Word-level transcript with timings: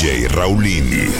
DJ 0.00 0.28
Raulín. 0.28 1.12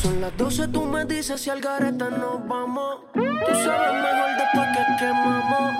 Son 0.00 0.18
las 0.18 0.34
12, 0.38 0.68
tú 0.68 0.86
me 0.86 1.04
dices 1.04 1.38
si 1.42 1.50
al 1.50 1.60
gareta 1.60 2.08
nos 2.08 2.48
vamos. 2.48 3.00
Tú 3.12 3.52
sabes 3.52 3.92
mejor 3.92 4.30
después 4.38 4.66
que 4.74 5.04
quemamos. 5.04 5.74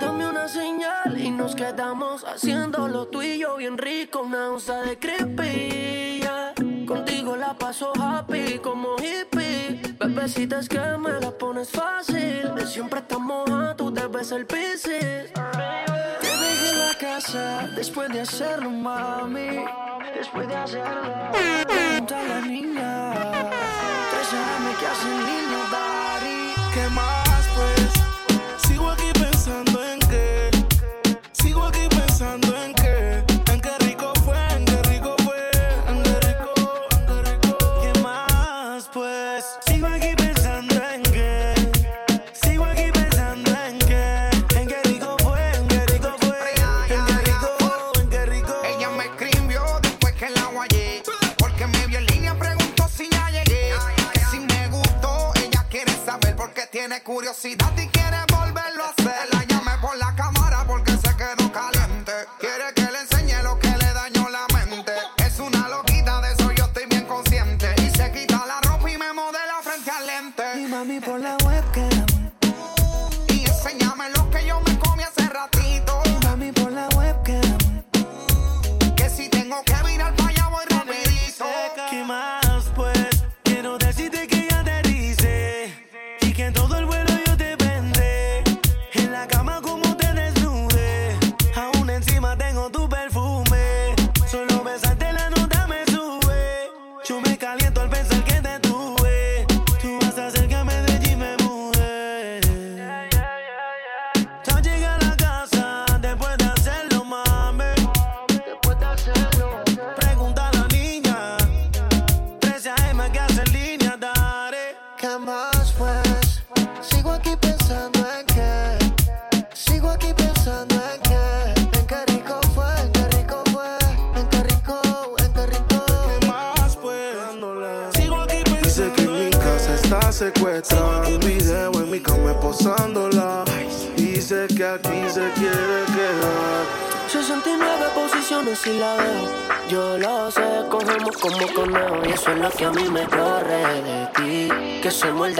Dame 0.00 0.26
una 0.26 0.48
señal 0.48 1.20
y 1.20 1.30
nos 1.30 1.54
quedamos 1.54 2.24
haciéndolo 2.24 3.08
tú 3.08 3.20
y 3.20 3.38
yo 3.40 3.58
bien 3.58 3.76
rico. 3.76 4.22
Una 4.22 4.48
onza 4.48 4.80
de 4.80 4.98
creepy. 4.98 6.22
Contigo 6.86 7.36
la 7.36 7.52
paso 7.58 7.92
happy 7.94 8.60
como 8.60 8.96
hippie. 8.96 9.82
Bebecita 9.98 10.60
es 10.60 10.70
que 10.70 10.80
me 10.98 11.20
la 11.20 11.32
pones 11.32 11.68
fácil. 11.68 12.54
De 12.54 12.66
siempre 12.66 13.00
estamos 13.00 13.50
a 13.50 13.76
tú 13.76 13.92
debes 13.92 14.32
el 14.32 14.46
piscis. 14.46 15.34
Te 15.34 16.28
dejé 16.28 16.76
la 16.78 16.94
casa 16.98 17.68
después 17.76 18.08
de 18.08 18.22
hacerlo, 18.22 18.70
mami. 18.70 19.66
Después 20.16 20.48
de 20.48 20.56
hacerlo. 20.56 21.79
Pregunta 22.10 22.34
a 22.34 22.40
la 22.40 22.46
niña. 22.46 23.12
Tres 24.10 24.32
que 24.80 24.86
hacen. 24.86 25.20
¿Qué 26.74 26.88
más 26.90 27.19
curiosidad 57.10 57.76
y 57.76 57.89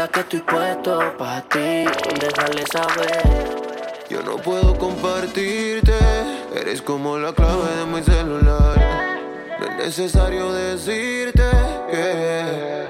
Que 0.09 0.21
estoy 0.21 0.41
puesto 0.41 0.99
para 1.19 1.43
ti. 1.43 1.85
Déjale 2.19 2.65
saber. 2.73 3.23
Yo 4.09 4.23
no 4.23 4.37
puedo 4.37 4.75
compartirte, 4.79 5.93
eres 6.57 6.81
como 6.81 7.19
la 7.19 7.35
clave 7.35 7.77
de 7.77 7.85
mi 7.85 8.03
celular. 8.03 9.21
No 9.61 9.67
es 9.67 9.77
necesario 9.77 10.53
decirte 10.53 11.43
que 11.91 12.90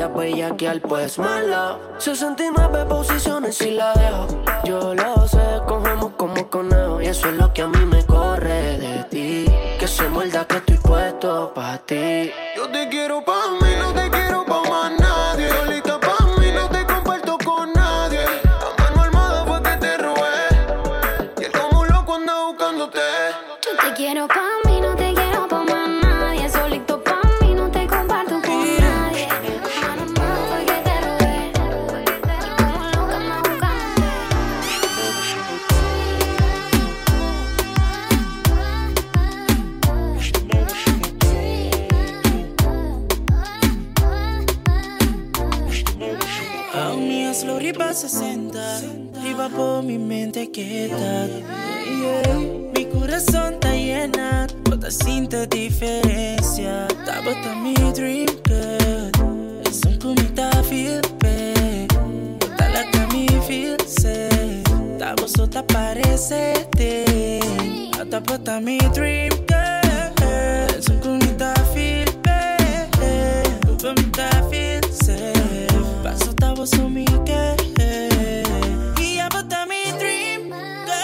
Tú 0.00 0.06
querías 0.06 0.14
bellaquear, 0.14 0.80
pues 0.80 1.18
mala. 1.18 1.78
69 1.98 2.86
posiciones 2.88 3.60
y 3.60 3.72
la 3.72 3.92
dejo. 3.92 4.28
Yo 4.64 4.94
lo 4.94 5.28
sé, 5.28 5.60
cogemos 5.66 6.12
como 6.16 6.48
conejo. 6.48 7.02
Y 7.02 7.06
eso 7.08 7.28
es 7.28 7.36
lo 7.36 7.52
que 7.52 7.60
a 7.60 7.66
mí 7.66 7.84
me 7.84 8.02
corre 8.06 8.78
de 8.78 9.04
ti. 9.10 9.44
Que 9.78 9.86
se 9.86 10.08
muerda 10.08 10.46
que 10.46 10.56
estoy 10.56 10.78
puesto 10.78 11.52
pa' 11.54 11.76
ti. 11.84 12.30
Yo 12.56 12.70
te 12.70 12.88
quiero 12.88 13.22
pa' 13.22 13.50
mí, 13.60 13.68
no 13.78 13.92
te 13.92 13.99
Mi 46.96 47.32
flor 47.34 47.62
y 47.62 47.72
pa' 47.72 47.92
60 47.92 48.80
Y 49.24 49.32
va 49.34 49.48
por 49.48 49.82
mi 49.82 49.98
mente 49.98 50.50
quieta. 50.50 51.26
Yeah. 51.26 52.38
Mi 52.74 52.84
corazón 52.86 53.54
está 53.54 53.72
llena 53.72 54.46
Toda 54.64 54.90
sin 54.90 55.28
te 55.28 55.46
diferencia. 55.46 56.88
Tá 57.06 57.20
bota 57.20 57.54
mi 57.54 57.74
dream 57.92 58.26
girl. 58.46 59.10
Es 59.64 59.80
un 59.86 59.98
comita 59.98 60.50
feel 60.64 61.00
bad. 61.20 61.88
Bota 62.40 62.68
la 62.68 62.90
que 62.90 63.06
mi 63.12 63.26
feel 63.46 63.76
sad. 63.86 64.98
Tá 64.98 65.14
sota 65.28 65.64
parece 65.66 66.68
te 66.76 67.40
Tá 68.10 68.20
bota 68.20 68.60
mi 68.60 68.78
dream 68.92 69.30
girl. 69.48 70.76
Es 70.76 70.88
un 70.88 70.98
comita 70.98 71.54
feel 71.72 72.10
bad. 72.24 72.88
Bota 73.66 73.92
mi 73.94 74.10
was 76.54 76.78
on 76.78 76.94
me, 76.94 77.04
girl. 77.04 77.56
Dream, 79.98 80.52
it. 80.52 81.00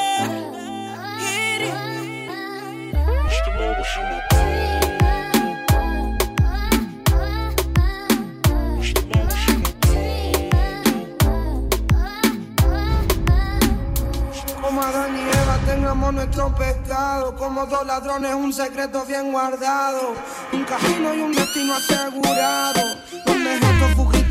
Como 17.38 17.66
dos 17.66 17.86
ladrones, 17.86 18.34
un 18.34 18.52
secreto 18.52 19.04
bien 19.06 19.32
guardado. 19.32 20.14
Un 20.52 20.64
camino 20.64 21.14
y 21.14 21.20
un 21.20 21.32
destino 21.32 21.74
asegurado. 21.74 22.82
Donde 23.24 23.60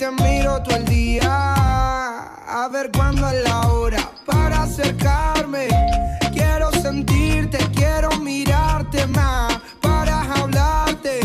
Te 0.00 0.10
miro 0.12 0.62
todo 0.62 0.76
el 0.76 0.86
día 0.86 1.22
a 1.28 2.68
ver 2.72 2.90
cuándo 2.90 3.28
es 3.28 3.44
la 3.44 3.68
hora 3.68 4.10
para 4.24 4.62
acercarme. 4.62 5.68
Quiero 6.32 6.72
sentirte, 6.72 7.58
quiero 7.74 8.08
mirarte 8.18 9.06
más 9.08 9.60
para 9.82 10.22
hablarte. 10.22 11.20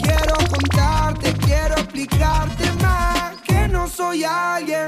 Quiero 0.00 0.36
contarte, 0.48 1.32
quiero 1.44 1.74
explicarte 1.74 2.70
más 2.80 3.34
que 3.42 3.66
no 3.66 3.88
soy 3.88 4.22
alguien 4.22 4.86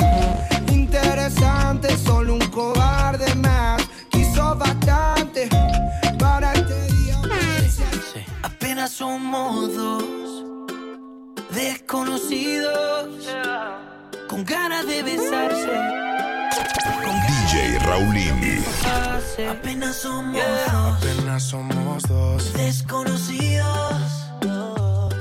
interesante, 0.73 1.99
solo 1.99 2.35
un 2.35 2.47
cobarde 2.51 3.35
más. 3.35 3.83
Quiso 4.09 4.55
bastante 4.55 5.49
para 6.17 6.53
este 6.53 6.81
día. 6.93 7.21
Apenas 8.45 8.93
somos 8.93 9.75
dos 9.75 10.05
desconocidos 11.57 13.09
con 14.29 14.45
ganas 14.45 14.87
de 14.87 15.03
besarse. 15.03 15.73
DJ 17.29 17.79
besarse. 18.41 19.49
Apenas 19.49 19.97
somos 19.97 20.37
dos 20.37 20.97
Apenas 20.97 21.43
somos 21.43 22.03
dos. 22.03 22.53
desconocidos 22.53 24.05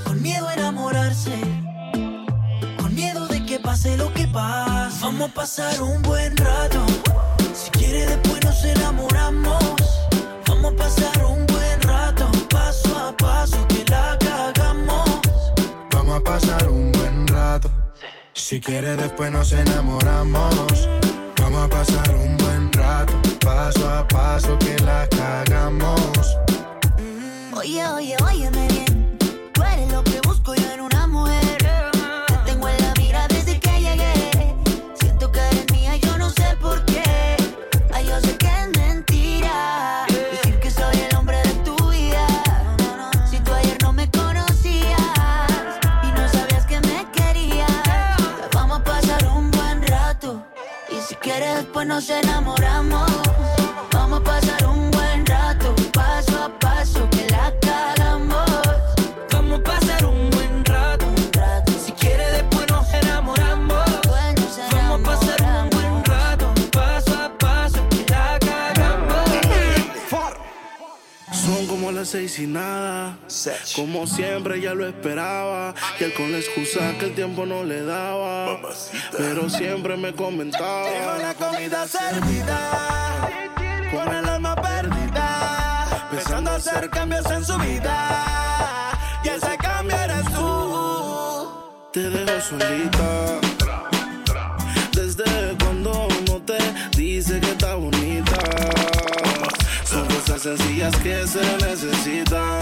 con 0.04 0.22
miedo 0.22 0.48
a 0.50 0.54
enamorarse. 0.56 1.40
Con 2.81 2.94
miedo 2.94 3.28
de 3.28 3.46
que 3.46 3.58
pase 3.60 3.96
lo 3.96 4.14
que 4.14 4.28
pase. 4.28 4.98
Vamos 5.02 5.30
a 5.30 5.34
pasar 5.34 5.81
un 5.81 6.02
buen 6.02 6.36
rato. 6.36 6.86
Si 7.54 7.70
quiere 7.72 8.08
después 8.08 8.44
nos 8.44 8.62
enamoramos. 8.66 9.64
Vamos 10.48 10.74
a 10.74 10.76
pasar 10.76 11.26
un 11.26 11.46
buen 11.48 11.81
rato. 11.81 12.30
Paso 12.50 12.94
a 13.00 13.16
paso 13.16 13.58
pasar 16.40 16.68
un 16.68 16.92
buen 16.92 17.28
rato. 17.28 17.70
Si 18.34 18.60
quieres 18.60 18.98
después 18.98 19.32
nos 19.32 19.54
enamoramos. 19.54 20.90
Vamos 21.42 21.64
a 21.64 21.70
pasar 21.70 22.14
un 22.14 22.36
buen 22.36 22.74
rato. 22.74 23.14
Paso 23.40 23.90
a 23.90 24.06
paso 24.06 24.58
que 24.60 24.76
la 24.84 25.08
cagamos. 25.08 26.38
Oye, 27.54 27.88
oye, 27.88 28.18
óyeme 28.30 28.68
bien. 28.68 29.18
Tú 29.54 29.64
eres 29.64 29.90
lo 29.94 30.04
que 30.04 30.20
busco 30.28 30.54
yo 30.56 30.72
en 30.74 30.82
una 30.82 30.94
después 51.75 51.88
nos 51.88 52.10
enamoramos. 52.10 53.25
Las 72.06 72.12
seis 72.12 72.40
y 72.40 72.46
nada. 72.46 73.18
Como 73.75 74.06
siempre 74.06 74.62
ya 74.62 74.74
lo 74.74 74.88
esperaba. 74.88 75.74
Y 76.00 76.04
él 76.04 76.13
con 76.13 76.31
la 76.31 76.38
excusa 76.38 76.96
que 77.00 77.06
el 77.06 77.16
tiempo 77.16 77.46
no 77.46 77.63
le 77.63 77.84
daba. 77.84 78.60
Pero 79.18 79.50
siempre 79.50 79.98
me 79.98 80.13
comentaba. 80.13 81.18
la 81.18 81.34
comida 81.34 81.88
servida, 81.88 83.30
con 83.92 84.13
el 84.13 84.25
alma 84.25 84.56
perdida, 84.56 86.07
pensando 86.12 86.52
hacer 86.52 86.90
cambios 86.90 87.25
en 87.31 87.44
su 87.44 87.57
vida. 87.57 88.94
Y 89.24 89.30
ese 89.30 89.57
cambio 89.57 89.98
eres 89.98 90.25
tú. 90.34 91.90
Te 91.92 92.10
dejo 92.10 92.42
solita. 92.42 93.55
Son 100.45 100.53
cosas 100.53 100.68
sencillas 100.68 100.95
que 100.97 101.27
se 101.27 101.57
necesitan. 101.65 102.62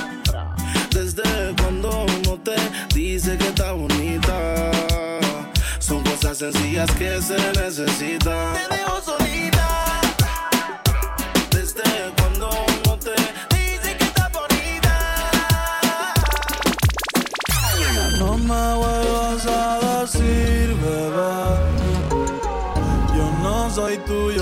Desde 1.13 1.53
cuando 1.61 2.05
no 2.25 2.37
te 2.37 2.55
dice 2.95 3.37
que 3.37 3.47
está 3.49 3.73
bonita. 3.73 4.71
Son 5.79 6.01
cosas 6.03 6.37
sencillas 6.37 6.89
que 6.91 7.21
se 7.21 7.35
necesitan. 7.61 8.53
Te 8.53 8.75
dejo 8.77 9.01
solita. 9.01 9.99
Desde 11.51 11.83
cuando 12.17 12.49
no 12.85 12.97
te 12.97 13.11
Dice 13.53 13.97
que 13.97 14.03
estás 14.05 14.31
bonita. 14.31 14.95
No 18.17 18.37
me 18.37 18.75
vuelvas 18.75 19.45
a 19.47 19.79
decir, 20.03 20.73
bebé. 20.81 21.43
Yo 23.17 23.25
no 23.43 23.69
soy 23.69 23.97
tuyo 24.07 24.40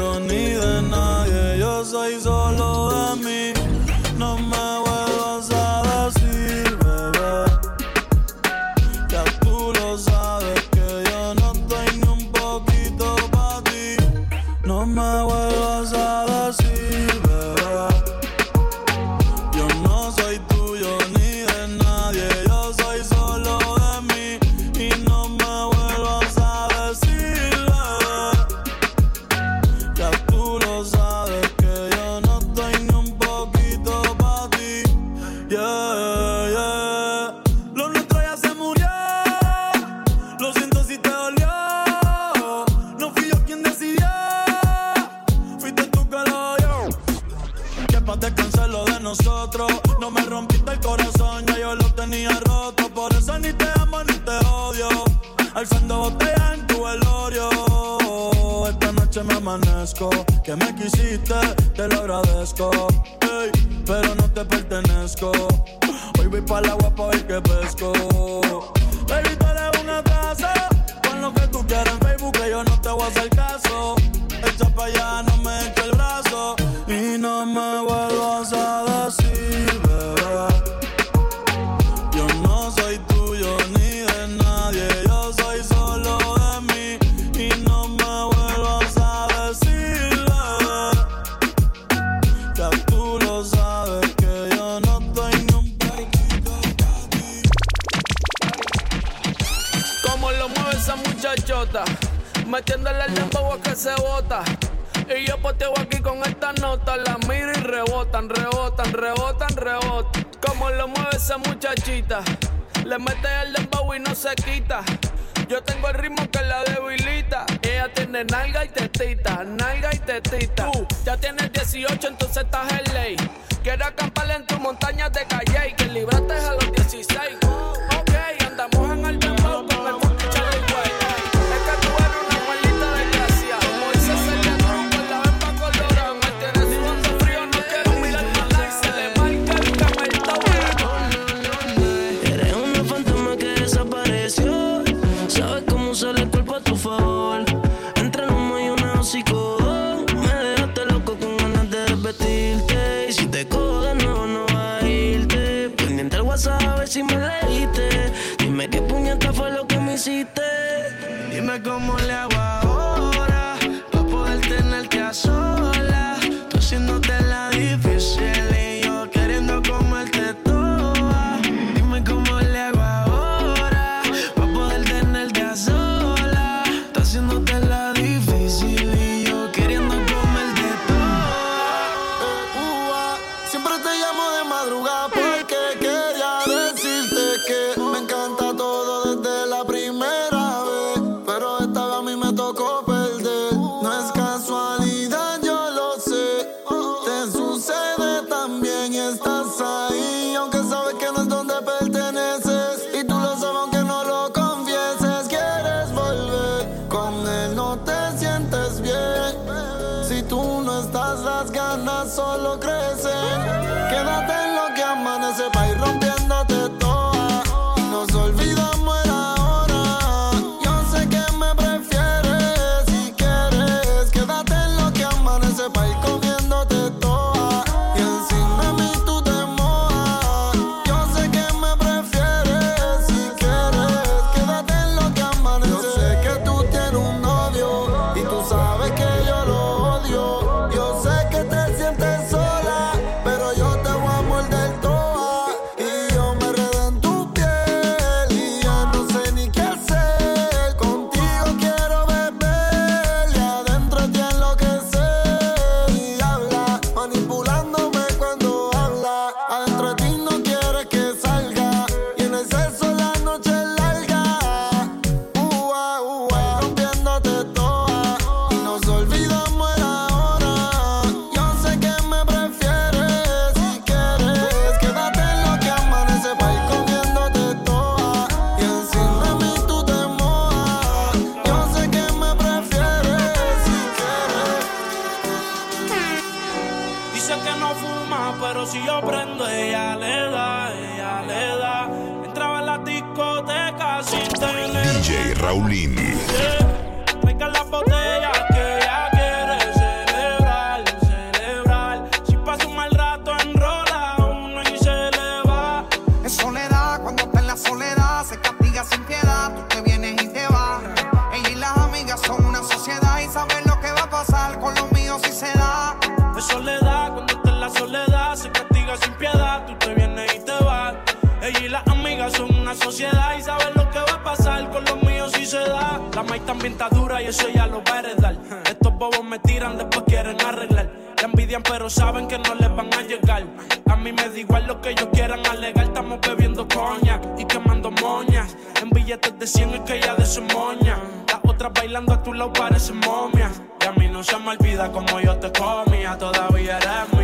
país 326.39 326.46
también 326.46 326.74
está 326.74 326.89
dura 326.89 327.22
y 327.22 327.25
eso 327.27 327.48
ya 327.50 327.67
lo 327.67 327.84
va 327.84 327.96
a 327.96 328.00
heredar. 328.00 328.36
Estos 328.65 328.93
bobos 328.93 329.24
me 329.24 329.39
tiran, 329.39 329.77
después 329.77 330.03
quieren 330.08 330.39
arreglar. 330.41 330.89
La 331.17 331.24
envidian, 331.24 331.63
pero 331.63 331.89
saben 331.89 332.27
que 332.27 332.38
no 332.38 332.55
les 332.55 332.74
van 332.75 332.93
a 332.93 333.01
llegar. 333.01 333.43
A 333.89 333.96
mí 333.96 334.12
me 334.12 334.29
da 334.29 334.38
igual 334.38 334.67
lo 334.67 334.81
que 334.81 334.91
ellos 334.91 335.08
quieran 335.12 335.46
alegar. 335.46 335.86
Estamos 335.86 336.19
bebiendo 336.22 336.67
coña 336.67 337.19
y 337.38 337.46
quemando 337.46 337.91
moñas. 337.91 338.55
En 338.81 338.89
billetes 338.89 339.38
de 339.38 339.48
100 339.48 339.74
es 339.75 339.79
que 339.81 340.00
ya 340.00 340.15
de 340.15 340.25
su 340.25 340.41
moña. 340.41 340.98
Las 341.27 341.39
otras 341.43 341.74
bailando 341.74 342.13
a 342.13 342.24
tu 342.24 342.34
lado 342.34 342.53
parecen 342.53 343.00
momias. 343.00 343.62
Y 343.81 343.86
a 343.86 343.91
mí 343.93 344.08
no 344.08 344.24
se 344.24 344.38
me 344.38 344.51
olvida 344.51 344.91
como 344.91 345.19
yo 345.19 345.38
te 345.38 345.51
comía. 345.51 346.17
Todavía 346.17 346.77
eres 346.77 347.19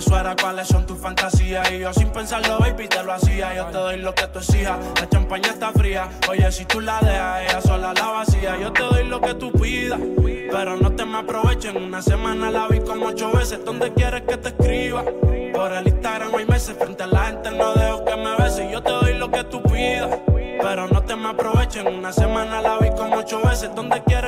Suara 0.00 0.34
cuáles 0.34 0.66
son 0.68 0.86
tus 0.86 0.98
fantasías. 0.98 1.70
Y 1.72 1.80
yo 1.80 1.92
sin 1.92 2.10
pensarlo, 2.10 2.58
baby, 2.58 2.88
te 2.88 3.02
lo 3.02 3.12
hacía. 3.12 3.54
Yo 3.54 3.66
te 3.66 3.78
doy 3.78 3.96
lo 3.98 4.14
que 4.14 4.26
tú 4.28 4.38
exijas. 4.38 4.78
La 4.98 5.08
champaña 5.08 5.50
está 5.50 5.72
fría. 5.72 6.08
Oye, 6.28 6.50
si 6.52 6.64
tú 6.64 6.80
la 6.80 6.98
dejas, 7.00 7.42
ella 7.42 7.60
sola 7.60 7.92
la 7.94 8.06
vacía. 8.06 8.58
Yo 8.58 8.72
te 8.72 8.82
doy 8.82 9.04
lo 9.04 9.20
que 9.20 9.34
tú 9.34 9.52
pidas. 9.52 10.00
Pero 10.50 10.76
no 10.76 10.92
te 10.92 11.04
me 11.04 11.18
aprovechen. 11.18 11.76
Una 11.76 12.02
semana 12.02 12.50
la 12.50 12.66
vi 12.68 12.80
como 12.80 13.06
ocho 13.06 13.30
veces. 13.32 13.64
¿Dónde 13.64 13.92
quieres 13.92 14.22
que 14.22 14.36
te 14.36 14.48
escriba? 14.48 15.04
Por 15.52 15.72
el 15.72 15.86
Instagram 15.86 16.34
hay 16.34 16.46
meses. 16.46 16.76
Frente 16.78 17.02
a 17.02 17.06
la 17.06 17.24
gente 17.26 17.50
no 17.50 17.74
dejo 17.74 18.04
que 18.04 18.16
me 18.16 18.36
beses. 18.36 18.70
Yo 18.72 18.82
te 18.82 18.90
doy 18.90 19.14
lo 19.14 19.30
que 19.30 19.44
tú 19.44 19.62
pidas. 19.62 20.18
Pero 20.26 20.88
no 20.88 21.02
te 21.02 21.16
me 21.16 21.28
aprovechen. 21.28 21.86
Una 21.86 22.12
semana 22.12 22.60
la 22.60 22.78
vi 22.78 22.90
como 22.90 23.16
ocho 23.16 23.40
veces. 23.42 23.70
¿Dónde 23.74 24.02
quieres 24.02 24.19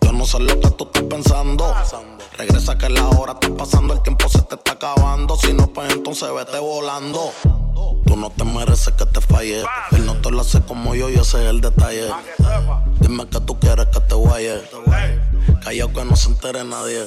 Yo 0.00 0.12
no 0.12 0.24
sé 0.24 0.38
lo 0.40 0.60
que 0.60 0.70
tú 0.70 0.84
estás 0.84 1.02
pensando. 1.04 1.74
Regresa 2.38 2.76
que 2.76 2.88
la 2.88 3.08
hora 3.08 3.32
está 3.32 3.54
pasando, 3.56 3.94
el 3.94 4.02
tiempo 4.02 4.28
se 4.28 4.42
te 4.42 4.54
está 4.56 4.72
acabando. 4.72 5.36
Si 5.36 5.52
no, 5.52 5.66
pues 5.68 5.92
entonces 5.92 6.28
vete 6.34 6.58
volando. 6.58 7.32
Tú 8.06 8.16
no 8.16 8.30
te 8.30 8.44
mereces 8.44 8.94
que 8.94 9.06
te 9.06 9.20
falle. 9.20 9.62
Él 9.92 10.06
no 10.06 10.14
te 10.16 10.30
lo 10.30 10.40
hace 10.40 10.60
como 10.62 10.94
yo 10.94 11.08
y 11.10 11.14
ese 11.14 11.42
es 11.42 11.50
el 11.50 11.60
detalle. 11.60 12.10
Dime 13.00 13.26
que 13.28 13.40
tú 13.40 13.58
quieres 13.58 13.86
que 13.86 14.00
te 14.00 14.14
guaye. 14.14 14.62
Callao 15.62 15.92
que 15.92 16.04
no 16.04 16.16
se 16.16 16.28
entere 16.28 16.64
nadie 16.64 17.06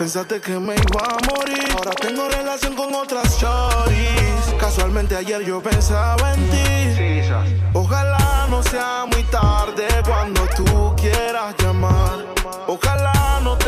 Pensaste 0.00 0.40
que 0.40 0.58
me 0.58 0.74
iba 0.76 1.02
a 1.02 1.18
morir. 1.30 1.62
Ahora 1.76 1.90
tengo 1.90 2.26
relación 2.26 2.74
con 2.74 2.94
otras 2.94 3.38
choris. 3.38 4.54
Casualmente 4.58 5.14
ayer 5.14 5.44
yo 5.44 5.60
pensaba 5.60 6.32
en 6.32 6.50
ti. 6.50 7.30
Ojalá 7.74 8.46
no 8.48 8.62
sea 8.62 9.04
muy 9.12 9.22
tarde 9.24 9.86
cuando 10.06 10.40
tú 10.56 10.96
quieras 10.96 11.54
llamar. 11.58 12.24
Ojalá 12.66 13.40
no 13.42 13.58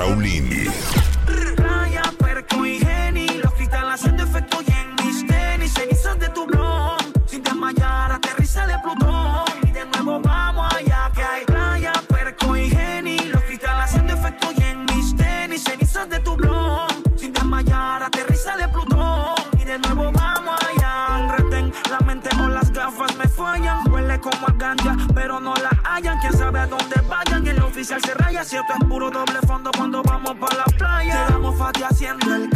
Raulín. 0.00 0.48
Playa, 1.56 2.02
perco 2.18 2.64
y 2.64 2.78
geni 2.78 3.26
Los 3.42 3.52
la 3.70 3.96
de 3.98 4.22
efecto 4.22 4.62
y 4.66 4.72
en 4.72 4.94
mis 5.04 5.26
tenis 5.26 5.74
Cenizas 5.74 6.18
de 6.18 6.30
tu 6.30 6.46
blog 6.46 6.96
Sin 7.26 7.42
desmayar, 7.42 8.10
aterriza 8.10 8.66
de 8.66 8.78
Plutón. 8.78 9.44
Y 9.62 9.70
de 9.72 9.84
nuevo 9.84 10.18
vamos 10.20 10.74
allá 10.74 11.12
que 11.14 11.22
hay 11.22 11.44
Playa, 11.44 11.92
perco 12.08 12.56
y 12.56 12.70
geni 12.70 13.18
Los 13.28 13.42
la 13.62 14.02
de 14.02 14.12
efecto 14.14 14.48
y 14.56 14.62
en 14.62 14.86
mis 14.86 15.14
tenis 15.14 15.64
Cenizas 15.64 16.08
de 16.08 16.18
tu 16.20 16.34
blog 16.34 16.88
Sin 17.18 17.34
desmayar, 17.34 18.02
aterriza 18.02 18.56
de 18.56 18.68
Plutón. 18.68 19.34
Y 19.60 19.64
de 19.64 19.78
nuevo 19.80 20.10
vamos 20.12 20.58
allá 20.70 21.36
Retén. 21.36 21.74
La 21.90 21.98
mente 22.06 22.30
o 22.42 22.48
las 22.48 22.72
gafas 22.72 23.14
me 23.16 23.28
fallan 23.28 23.86
Huele 23.92 24.18
como 24.18 24.46
a 24.46 24.52
ganja, 24.52 24.96
pero 25.14 25.38
no 25.40 25.52
la 25.56 25.70
hallan. 25.84 26.18
Quién 26.20 26.32
sabe 26.32 26.60
a 26.60 26.66
dónde 26.66 26.79
oficial 27.80 28.00
se 28.02 28.14
raya 28.14 28.44
Si 28.44 28.56
esto 28.56 28.74
es 28.78 28.84
puro 28.84 29.10
doble 29.10 29.40
fondo 29.46 29.70
cuando 29.74 30.02
vamos 30.02 30.36
para 30.38 30.56
la 30.56 30.64
playa. 30.64 31.26
Llegamos 31.26 31.56
fati 31.56 31.82
haciendo 31.82 32.34
el 32.34 32.50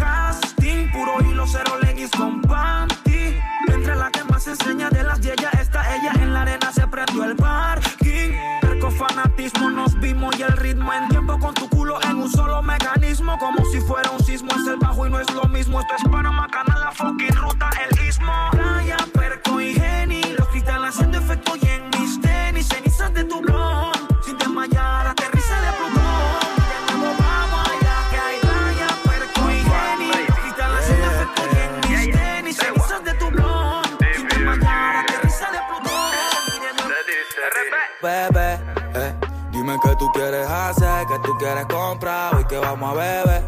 hacer, 40.75 41.07
qué 41.07 41.19
tú 41.25 41.37
quieres 41.39 41.67
comprar, 41.67 42.35
hoy 42.35 42.45
que 42.45 42.59
vamos 42.59 42.91
a 42.91 42.95
beber. 42.95 43.43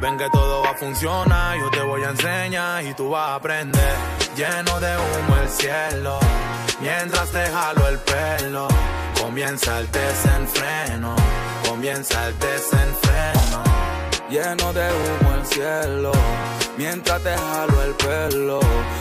Ven 0.00 0.16
que 0.16 0.28
todo 0.30 0.62
va 0.62 0.70
a 0.70 0.74
funcionar, 0.74 1.58
yo 1.58 1.70
te 1.70 1.82
voy 1.82 2.02
a 2.04 2.10
enseñar 2.10 2.84
y 2.84 2.94
tú 2.94 3.10
vas 3.10 3.30
a 3.30 3.34
aprender. 3.36 3.94
Lleno 4.36 4.78
de 4.78 4.96
humo 4.96 5.36
el 5.42 5.48
cielo, 5.48 6.18
mientras 6.80 7.30
te 7.30 7.46
jalo 7.46 7.88
el 7.88 7.98
pelo. 7.98 8.68
Comienza 9.20 9.80
el 9.80 9.90
desenfreno, 9.90 11.16
comienza 11.68 12.28
el 12.28 12.38
desenfreno. 12.38 13.37
Lleno 14.30 14.74
de 14.74 14.86
humo 14.90 15.34
el 15.36 15.46
cielo, 15.46 16.12
mientras 16.76 17.22
te 17.22 17.34
jalo 17.34 17.82
el 17.82 17.94
pelo. 17.94 18.60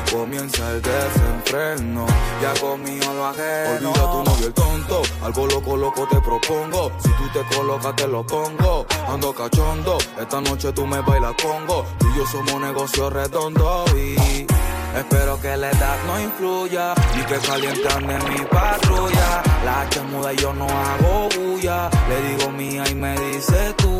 Comienza 0.09 0.71
el 0.71 0.81
desenfreno, 0.81 2.05
ya 2.41 2.53
conmigo 2.61 3.13
lo 3.13 3.25
ajeno. 3.25 3.91
Olvida 3.91 4.11
tu 4.11 4.23
novio 4.23 4.47
el 4.47 4.53
tonto, 4.53 5.01
algo 5.21 5.47
loco, 5.47 5.75
loco 5.75 6.07
te 6.09 6.21
propongo. 6.21 6.93
Si 6.99 7.09
tú 7.09 7.29
te 7.33 7.55
colocas, 7.55 7.93
te 7.97 8.07
lo 8.07 8.25
pongo. 8.25 8.85
Ando 9.09 9.33
cachondo, 9.33 9.97
esta 10.17 10.39
noche 10.39 10.71
tú 10.71 10.87
me 10.87 11.01
bailas 11.01 11.33
congo. 11.43 11.85
Tú 11.99 12.07
y 12.07 12.17
yo 12.19 12.25
somos 12.25 12.61
negocio 12.61 13.09
redondo 13.09 13.83
y. 13.97 14.47
Espero 14.97 15.39
que 15.41 15.57
la 15.57 15.69
edad 15.69 15.97
no 16.07 16.21
influya, 16.21 16.95
ni 17.15 17.23
que 17.23 17.35
calientan 17.45 18.07
de 18.07 18.17
mi 18.29 18.45
patrulla. 18.45 19.43
La 19.65 19.81
hacha 19.81 20.01
y 20.31 20.35
yo 20.37 20.53
no 20.53 20.67
hago 20.67 21.27
bulla. 21.35 21.89
Le 22.07 22.29
digo 22.29 22.49
mía 22.51 22.83
y 22.89 22.95
me 22.95 23.13
dice 23.19 23.73
tuya. 23.73 23.96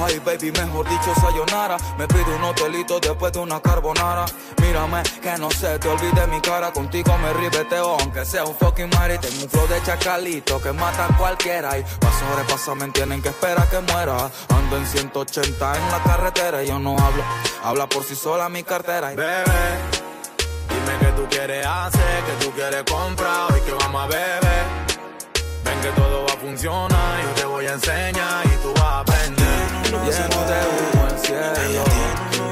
Ay, 0.00 0.20
baby, 0.20 0.52
mejor 0.52 0.88
dicho, 0.88 1.12
sayonara. 1.20 1.76
Me 1.98 2.06
pide 2.06 2.34
un 2.36 2.44
hotelito 2.44 3.00
después 3.00 3.32
de 3.32 3.40
una 3.40 3.60
carbonara. 3.60 4.26
Mírame, 4.60 5.02
que 5.20 5.36
no 5.38 5.50
se 5.50 5.78
te 5.78 5.88
olvide 5.88 6.26
mi 6.28 6.40
cara. 6.40 6.72
Contigo 6.72 7.16
me 7.18 7.32
ribeteo, 7.32 7.98
aunque 7.98 8.24
sea 8.24 8.44
un 8.44 8.54
fucking 8.56 8.90
mari. 8.90 9.18
Tengo 9.18 9.42
un 9.42 9.50
flow 9.50 9.66
de 9.66 9.82
chacalito 9.82 10.60
que 10.62 10.72
mata 10.72 11.06
a 11.06 11.16
cualquiera. 11.16 11.76
Y 11.78 11.82
pa' 11.82 12.12
sobrepasar 12.12 12.76
me 12.76 12.88
tienen 12.88 13.20
que 13.20 13.30
esperar 13.30 13.68
que 13.68 13.80
muera. 13.80 14.30
Ando 14.48 14.76
en 14.76 14.86
180 14.86 15.76
en 15.76 15.90
la 15.90 16.02
carretera 16.02 16.62
y 16.62 16.68
yo 16.68 16.78
no 16.78 16.96
hablo. 16.96 17.24
Habla 17.64 17.88
por 17.88 18.04
sí 18.04 18.14
sola 18.14 18.48
mi 18.48 18.62
cartera. 18.62 19.12
Y 19.12 19.16
Bebé, 19.16 19.44
dime 20.68 20.98
qué 21.00 21.12
tú 21.16 21.26
quieres 21.28 21.66
hacer, 21.66 22.24
qué 22.24 22.44
tú 22.44 22.52
quieres 22.52 22.84
comprar, 22.84 23.52
hoy 23.52 23.60
que 23.62 23.72
vamos 23.72 24.04
a 24.04 24.06
beber. 24.06 24.64
Ven 25.64 25.80
que 25.80 25.88
todo 26.00 26.24
va 26.24 26.32
a 26.32 26.36
funcionar, 26.36 27.22
yo 27.22 27.30
te 27.34 27.44
voy 27.46 27.66
a 27.66 27.72
enseñar 27.72 28.46
y 28.46 28.62
tú 28.62 28.72
vas 28.74 29.00
a 29.08 29.17
el 29.96 31.18
cielo. 31.18 31.84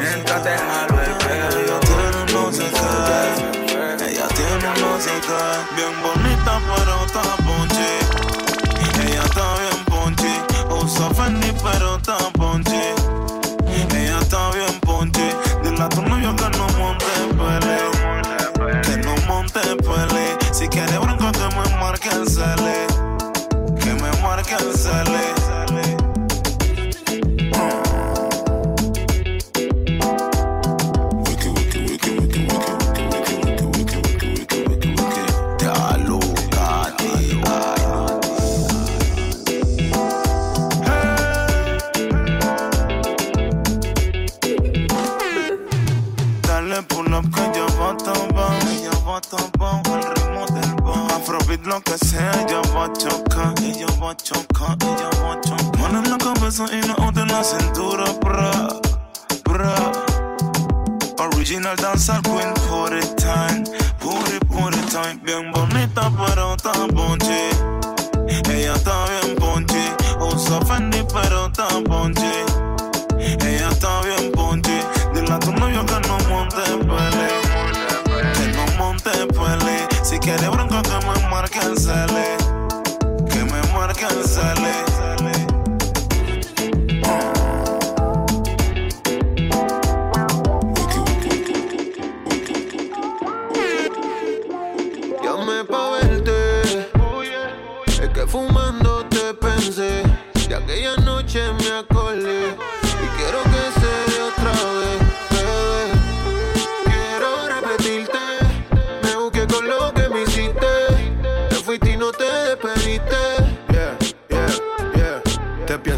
Mientras 0.01 0.43
te 0.43 0.57
jalo 0.57 1.03
el 1.03 1.13
pelo. 1.19 1.81
no 2.33 2.53
sé 2.53 2.65
qué. 2.71 4.05
Ella 4.09 4.29
tiene 4.29 4.81
no 4.81 5.01
sé 5.01 5.11
qué. 5.27 5.77
Bien 5.77 5.95
bonita, 6.03 6.61
pero 6.67 7.05
está 7.05 7.23
ponche. 7.45 7.91
Ella 9.05 9.23
está 9.23 9.55
bien 9.59 9.85
ponche. 9.85 10.33
Usa 10.71 11.11
Fendi, 11.11 11.53
pero 11.63 11.97
está 11.97 12.17
ponche. 12.33 12.95
Ella 13.69 14.19
está 14.21 14.51
bien 14.53 14.81
ponche. 14.81 15.37
Dile 15.63 15.83
a 15.83 15.89
tu 15.89 16.03
novio 16.03 16.35
que 16.37 16.49
no 16.57 16.67
monte 16.79 17.07
pele. 17.37 18.81
Que 18.83 18.97
no 18.99 19.15
monte 19.27 19.61
pele. 19.61 20.37
Si 20.53 20.69
quiere 20.69 20.99
bronca, 20.99 21.33
que 21.33 21.55
me 21.55 21.77
marque 21.81 22.09
el. 22.09 22.96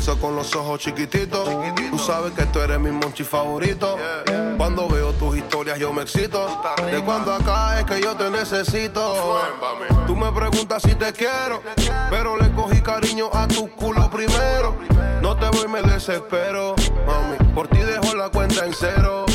Te 0.08 0.14
con 0.16 0.34
los 0.34 0.56
ojos 0.56 0.80
chiquititos. 0.80 1.46
Tú 1.90 1.98
sabes 1.98 2.32
que 2.32 2.46
tú 2.46 2.60
eres 2.60 2.80
mi 2.80 2.90
monchi 2.90 3.24
favorito. 3.24 3.98
Cuando 4.56 4.88
veo 4.88 5.12
tus 5.12 5.36
historias 5.36 5.78
yo 5.78 5.92
me 5.92 6.00
excito. 6.00 6.46
De 6.90 7.02
cuando 7.04 7.34
acá 7.34 7.78
es 7.78 7.84
que 7.84 8.00
yo 8.00 8.16
te 8.16 8.30
necesito. 8.30 9.38
Tú 10.06 10.16
me 10.16 10.32
preguntas 10.32 10.82
si 10.82 10.94
te 10.94 11.12
quiero, 11.12 11.62
pero 12.08 12.38
le 12.38 12.50
cogí 12.52 12.80
cariño 12.80 13.28
a 13.34 13.46
tu 13.48 13.68
culo 13.68 14.08
primero. 14.10 14.78
No 15.20 15.36
te 15.36 15.46
voy, 15.48 15.68
me 15.68 15.82
desespero, 15.82 16.74
mami. 17.06 17.52
Por 17.54 17.68
ti 17.68 17.78
dejo 17.78 18.14
la 18.16 18.30
cuenta 18.30 18.64
en 18.64 18.72
cero. 18.72 19.27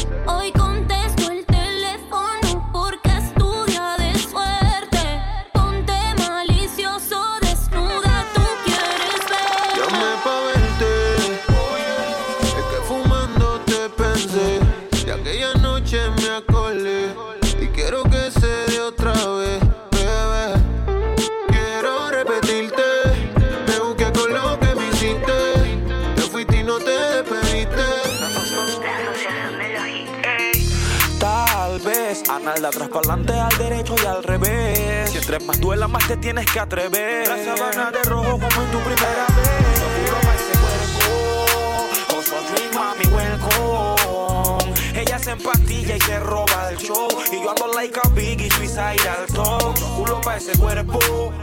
Adelante, 33.03 33.33
al 33.33 33.57
derecho 33.57 33.95
y 34.01 34.05
al 34.05 34.23
revés. 34.23 35.09
Si 35.09 35.17
entre 35.17 35.37
más 35.41 35.59
duela, 35.59 35.89
más 35.89 36.07
te 36.07 36.15
tienes 36.15 36.49
que 36.49 36.57
atrever. 36.57 37.27
La 37.27 37.35
sabana 37.43 37.91
de 37.91 38.01
rojo 38.03 38.39
como 38.39 38.45
en 38.45 38.71
tu 38.71 38.79
primera 38.79 39.25
vez. 39.35 39.77
Seguro 39.77 40.21
pa' 40.21 40.35
ese 40.35 40.53
cuerpo. 40.63 42.15
Also 42.15 42.37
a 42.37 42.41
dream, 42.53 42.73
mami, 42.73 43.05
welcome. 43.13 44.73
Ella 45.01 45.19
se 45.19 45.31
empastilla 45.31 45.97
y 45.97 45.99
se 45.99 46.17
roba 46.21 46.69
el 46.69 46.77
show. 46.77 47.09
Y 47.29 47.43
yo 47.43 47.49
ando 47.49 47.67
like 47.73 47.99
a 48.01 48.07
biggie, 48.09 48.49
suicide 48.51 49.09
al 49.09 49.25
top. 49.33 49.77
Culo 49.97 50.21
pa' 50.21 50.37
ese 50.37 50.57
cuerpo. 50.57 50.97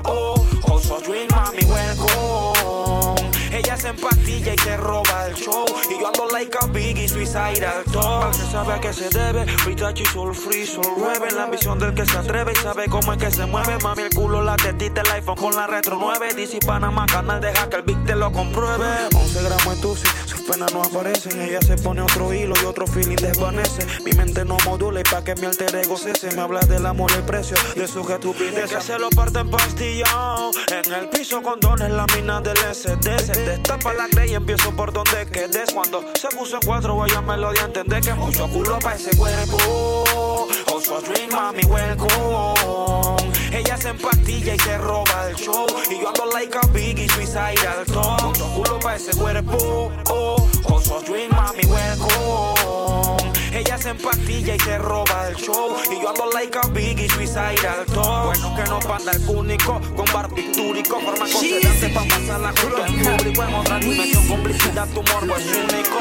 Oh, 0.04 0.42
also 0.66 0.96
a 0.96 1.00
dream, 1.00 1.28
mami, 1.28 1.62
welcome. 1.66 3.19
Ella 3.62 3.76
se 3.76 3.88
empastilla 3.88 4.54
y 4.54 4.58
se 4.58 4.76
roba 4.78 5.26
el 5.26 5.34
show. 5.34 5.66
Y 5.90 6.00
yo 6.00 6.06
ando 6.06 6.28
like 6.32 6.56
a 6.62 6.66
biggie, 6.68 7.06
suicide 7.06 7.66
al 7.66 7.84
top. 7.92 8.32
Se 8.32 8.50
sabe 8.50 8.72
a 8.72 8.80
qué 8.80 8.90
se 8.90 9.10
debe. 9.10 9.44
Y 9.44 10.04
soul 10.06 10.34
free, 10.34 10.66
soul 10.66 10.86
rebel. 10.96 11.36
La 11.36 11.44
ambición 11.44 11.78
del 11.78 11.92
que 11.92 12.06
se 12.06 12.16
atreve 12.16 12.52
y 12.52 12.56
sabe 12.56 12.86
cómo 12.88 13.12
es 13.12 13.18
que 13.18 13.30
se 13.30 13.44
mueve. 13.44 13.76
Mami, 13.82 14.02
el 14.02 14.10
culo, 14.10 14.42
la 14.42 14.56
tetita, 14.56 15.02
el 15.02 15.10
iPhone 15.10 15.36
con 15.36 15.54
la 15.54 15.66
retro 15.66 15.98
9. 16.00 16.32
DC 16.34 16.60
Panamá, 16.66 17.04
canal, 17.04 17.40
deja 17.40 17.68
que 17.68 17.76
el 17.76 17.82
big 17.82 18.02
te 18.06 18.14
lo 18.14 18.32
compruebe. 18.32 18.86
11 19.14 19.42
gramos 19.42 19.76
de 19.76 19.82
tusi, 19.82 20.08
sus 20.24 20.40
penas 20.40 20.72
no 20.72 20.82
aparecen. 20.82 21.38
Ella 21.42 21.60
se 21.60 21.76
pone 21.76 22.00
otro 22.00 22.32
hilo 22.32 22.54
y 22.62 22.64
otro 22.64 22.86
feeling 22.86 23.16
desvanece. 23.16 23.86
Mi 24.04 24.12
mente 24.12 24.42
no 24.46 24.56
modula 24.64 25.00
y 25.00 25.02
pa' 25.02 25.22
que 25.22 25.34
mi 25.34 25.44
alter 25.44 25.74
ego 25.74 25.98
cese. 25.98 26.34
Me 26.34 26.40
habla 26.40 26.60
del 26.60 26.86
amor 26.86 27.10
y 27.10 27.18
el 27.18 27.24
precio 27.24 27.58
de 27.74 27.86
su 27.86 28.00
estupidez. 28.00 28.70
Que 28.70 28.80
se 28.80 28.98
lo 28.98 29.10
parten 29.10 29.50
pastillado. 29.50 30.50
En 30.68 30.94
el 30.94 31.08
piso 31.10 31.42
con 31.42 31.60
dones, 31.60 31.90
la 31.90 32.06
mina 32.16 32.40
del 32.40 32.56
SD. 32.56 33.49
Destapa 33.50 33.92
la 33.94 34.06
grey 34.06 34.30
y 34.30 34.34
empiezo 34.34 34.70
por 34.76 34.92
donde 34.92 35.26
quedes. 35.26 35.72
Cuando 35.74 36.04
se 36.14 36.28
puso 36.28 36.54
en 36.54 36.62
cuatro, 36.64 36.94
voy 36.94 37.10
a 37.10 37.20
melodía. 37.20 37.64
Entender 37.64 38.00
que 38.00 38.14
mucho 38.14 38.48
culo 38.48 38.78
pa' 38.78 38.94
ese 38.94 39.10
cuerpo. 39.16 40.46
Also 40.72 40.98
a 40.98 41.00
dream, 41.00 41.30
mami, 41.32 41.64
welcome. 41.64 43.16
Ella 43.52 43.76
se 43.76 43.88
empastilla 43.88 44.54
y 44.54 44.58
se 44.60 44.78
roba 44.78 45.28
el 45.28 45.34
show. 45.34 45.66
Y 45.90 46.00
yo 46.00 46.08
ando 46.10 46.26
like 46.26 46.56
a 46.56 46.64
biggie, 46.68 47.08
suicide 47.08 47.66
al 47.66 47.84
top. 47.86 48.22
Mucho 48.22 48.46
culo 48.54 48.78
pa' 48.78 48.94
ese 48.94 49.16
cuerpo. 49.18 49.90
Oh, 50.10 50.48
also 50.68 50.98
a 50.98 51.02
dream, 51.02 51.32
mami, 51.32 51.64
welcome. 51.66 53.09
Ella 53.52 53.78
se 53.78 53.90
empastilla 53.90 54.54
y 54.54 54.60
se 54.60 54.78
roba 54.78 55.28
el 55.28 55.36
show. 55.36 55.76
Y 55.90 56.00
yo 56.00 56.10
ando 56.10 56.30
like 56.32 56.56
a 56.56 56.66
biggie, 56.68 57.08
suicide 57.08 57.66
al 57.66 57.84
top. 57.86 58.26
Bueno 58.26 58.54
que 58.56 58.62
no 58.70 58.78
panda 58.80 59.12
el 59.12 59.28
único 59.28 59.80
con 59.96 60.06
barbitúrico. 60.12 61.00
Forma 61.00 61.26
constante 61.26 61.88
pa' 61.88 62.04
pasarla 62.04 62.52
junto 62.60 62.86
en 62.86 63.02
público. 63.02 63.42
En 63.42 63.54
otra 63.54 63.78
dimensión, 63.78 64.28
complicidad, 64.28 64.88
tu 64.88 65.02
morbo 65.02 65.36
es 65.36 65.46
único. 65.46 65.98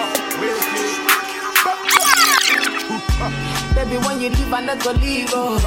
Baby, 3.75 3.97
when 3.97 4.19
you 4.19 4.29
leave, 4.29 4.53
I 4.53 4.77
go 4.83 4.91
leave. 4.93 5.29
Oh. 5.33 5.57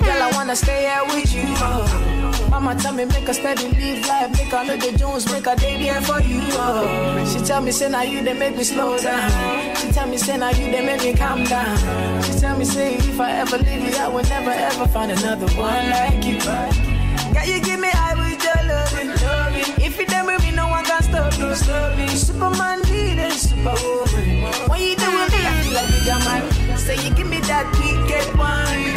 Girl, 0.00 0.22
I 0.22 0.30
wanna 0.34 0.56
stay 0.56 0.86
here 0.86 1.04
with 1.14 1.32
you. 1.34 1.54
Oh. 1.58 2.19
Mama 2.50 2.74
tell 2.74 2.92
me 2.92 3.04
make 3.04 3.28
a 3.28 3.32
steady 3.32 3.68
live 3.68 4.06
life, 4.08 4.30
make 4.32 4.52
a 4.52 4.64
know 4.64 4.76
the 4.76 4.98
Jones, 4.98 5.24
make 5.32 5.46
a 5.46 5.54
day 5.54 5.78
there 5.84 6.00
for 6.02 6.20
you. 6.20 6.40
Oh. 6.42 7.24
She 7.32 7.38
tell 7.46 7.62
me 7.62 7.70
say 7.70 7.88
now 7.88 8.02
you 8.02 8.24
they 8.24 8.34
make 8.34 8.56
me 8.56 8.64
slow 8.64 8.98
down. 8.98 9.30
She 9.76 9.92
tell 9.92 10.08
me 10.08 10.16
say 10.18 10.36
now 10.36 10.50
you 10.50 10.70
they 10.72 10.84
make 10.84 11.00
me 11.00 11.14
calm 11.14 11.44
down. 11.44 12.22
She 12.24 12.32
tell 12.40 12.58
me 12.58 12.64
say 12.64 12.94
if 12.96 13.20
I 13.20 13.30
ever 13.38 13.56
leave 13.56 13.88
you, 13.88 13.96
I 13.96 14.08
will 14.08 14.24
never 14.24 14.50
ever 14.50 14.88
find 14.88 15.12
another 15.12 15.46
one 15.54 15.90
like 15.90 16.24
you. 16.24 16.38
Girl, 16.40 17.46
you 17.46 17.60
give 17.60 17.78
me 17.78 17.88
high 17.92 18.18
with 18.18 18.42
your 18.42 18.60
loving, 18.66 19.10
loving. 19.22 19.84
If 19.86 19.98
you 20.00 20.06
done 20.06 20.26
with 20.26 20.42
me, 20.42 20.50
no 20.50 20.68
one 20.68 20.84
can 20.84 21.02
stop 21.04 21.38
you, 21.38 21.54
stop 21.54 21.96
me. 21.96 22.08
Superman 22.08 22.82
leader, 22.90 23.30
superwoman. 23.30 24.68
When 24.68 24.80
you 24.80 24.96
do 24.96 25.06
with 25.06 25.30
me, 25.30 25.46
I 25.46 25.62
feel 25.62 25.74
like 25.74 25.90
you 25.94 26.04
got 26.04 26.24
my. 26.24 26.74
Say 26.74 26.96
you 27.06 27.14
give 27.14 27.28
me 27.28 27.38
that 27.46 27.70
wicked 27.78 28.36
wine. 28.36 28.89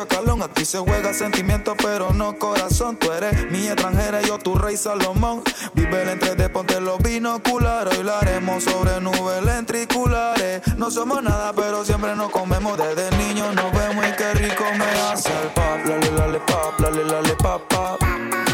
chacalón. 0.00 0.42
Aquí 0.42 0.64
se 0.64 0.78
juega 0.78 1.12
sentimiento, 1.12 1.74
pero 1.76 2.12
no 2.12 2.36
corazón. 2.38 2.96
Tú 2.96 3.12
eres 3.12 3.50
mi 3.50 3.66
extranjera, 3.66 4.20
yo 4.22 4.38
tu 4.38 4.54
rey 4.54 4.76
Salomón. 4.76 5.42
Vive 5.74 6.02
el 6.02 6.08
entre 6.10 6.34
de 6.34 6.48
ponte 6.48 6.80
los 6.80 6.98
binoculares. 6.98 7.98
Hoy 7.98 8.04
lo 8.04 8.14
haremos 8.14 8.64
sobre 8.64 9.00
nubes 9.00 9.42
lentriculares. 9.42 10.62
No 10.76 10.90
somos 10.90 11.22
nada, 11.22 11.52
pero 11.52 11.84
siempre 11.84 12.14
nos 12.16 12.30
comemos. 12.30 12.78
Desde 12.78 13.10
niños 13.16 13.54
nos 13.54 13.72
vemos 13.72 14.04
y 14.06 14.12
qué 14.16 14.32
rico 14.34 14.64
me 14.76 15.00
hace 15.00 15.30
el 15.42 15.48
pop. 15.48 15.80
Lale, 15.84 16.10
lale, 16.12 16.40
pop, 16.40 16.80
lale, 16.80 17.04
lale, 17.04 17.34
pop, 17.36 17.62
pop. 17.68 18.00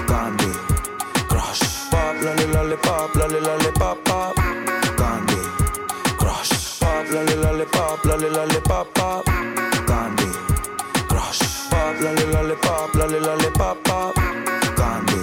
Candy, 0.07 0.53
crush. 1.29 1.63
Pop, 1.91 2.23
lale, 2.23 2.49
lale, 2.49 2.77
pop, 2.77 3.15
lale, 3.15 3.41
lale, 3.41 3.73
pop, 3.79 3.99
pop. 4.05 4.35
Candy, 4.97 5.37
crush. 6.19 6.79
Pop, 6.81 7.11
lale, 7.11 7.37
lale, 7.37 7.67
pop, 7.67 8.05
lale, 8.05 8.31
lale, 8.31 8.61
pop, 8.61 8.89
pop. 8.95 9.25
Lale, 12.07 12.25
lale, 12.33 12.55
pop, 12.55 12.95
lale, 12.95 13.21
lale, 13.21 13.51
pop, 13.51 13.77
pop. 13.83 14.15
Candy, 14.77 15.21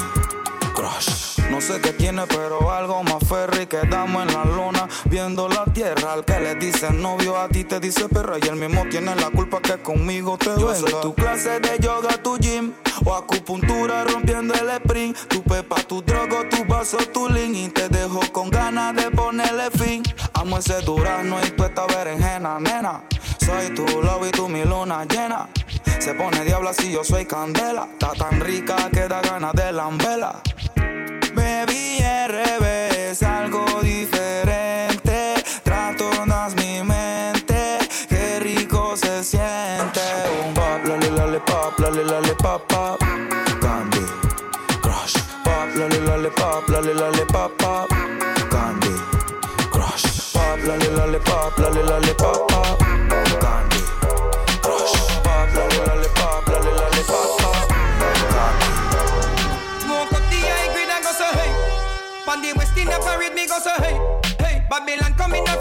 crush. 0.73 1.39
sé 1.61 1.79
qué 1.79 1.93
tiene, 1.93 2.23
pero 2.27 2.69
algo 2.69 3.01
más 3.03 3.25
ferry. 3.25 3.67
Quedamos 3.67 4.23
en 4.23 4.33
la 4.33 4.43
luna, 4.43 4.89
viendo 5.05 5.47
la 5.47 5.63
tierra. 5.63 6.11
Al 6.11 6.25
que 6.25 6.41
le 6.41 6.55
dice 6.55 6.91
novio, 6.91 7.39
a 7.39 7.47
ti 7.47 7.63
te 7.63 7.79
dice 7.79 8.09
perra. 8.09 8.35
Y 8.37 8.49
el 8.49 8.57
mismo 8.57 8.83
tiene 8.91 9.15
la 9.15 9.29
culpa 9.29 9.61
que 9.61 9.77
conmigo 9.77 10.37
te 10.37 10.59
Yo 10.59 10.75
soy 10.75 10.93
tu 11.01 11.13
clase 11.13 11.61
de 11.61 11.79
yoga, 11.79 12.17
tu 12.21 12.37
gym. 12.37 12.73
O 13.05 13.13
acupuntura 13.13 14.03
rompiendo 14.03 14.53
el 14.53 14.69
sprint. 14.71 15.17
Tu 15.29 15.41
pepa, 15.41 15.77
tu 15.87 16.01
drogo, 16.01 16.43
tu 16.49 16.65
vaso, 16.65 16.97
tu 17.13 17.29
link. 17.29 17.55
Y 17.55 17.69
te 17.69 17.87
dejo 17.87 18.19
con 18.33 18.49
ganas 18.49 18.93
de 18.93 19.09
ponerle 19.09 19.71
fin. 19.71 20.03
Amo 20.33 20.57
ese 20.57 20.81
durazno 20.81 21.37
y 21.45 21.49
tu 21.51 21.63
esta 21.63 21.87
berenjena, 21.87 22.59
nena. 22.59 23.03
Soy 23.39 23.73
tu 23.73 23.85
love 23.85 24.27
y 24.27 24.31
tu 24.31 24.49
mi 24.49 24.65
luna 24.65 25.05
llena. 25.05 25.47
Se 25.99 26.13
pone 26.13 26.43
diabla 26.43 26.73
si 26.73 26.91
yo 26.91 27.03
soy 27.03 27.25
candela. 27.25 27.87
Está 27.93 28.11
tan 28.13 28.39
rica 28.41 28.89
que 28.91 29.07
da 29.07 29.21
ganas 29.21 29.53
de 29.53 29.71
lambela. 29.71 30.41
Baby, 31.33 31.99
revés, 32.27 33.23
algo 33.23 33.65
diferente. 33.81 35.35
Trastornas 35.63 36.55
mi 36.55 36.83
mente, 36.83 37.79
qué 38.09 38.39
rico 38.39 38.95
se 38.95 39.23
siente. 39.23 40.01
Un 40.45 40.53
pop, 40.53 40.85
lale, 40.85 41.09
lale, 41.11 41.39
pop, 41.39 41.79
lale, 41.79 42.03
lale, 42.03 42.35
pop, 42.35 42.61
pop. 42.67 42.99
Candy, 43.61 44.05
crush. 44.81 45.17
Pop, 45.43 45.75
lale, 45.75 45.99
lale, 46.01 46.29
pop, 46.31 46.67
lale, 46.69 46.93
lale, 46.93 47.25
pop, 47.25 47.51
pop. 47.57 47.87
Candy, 48.49 48.95
crush. 49.71 50.33
Pop, 50.33 50.59
lale, 50.67 50.89
lale, 50.97 51.19
pop, 51.19 51.53
pop, 52.17 52.47
pop. 52.47 52.52
Babylon 64.95 65.17
coming 65.17 65.52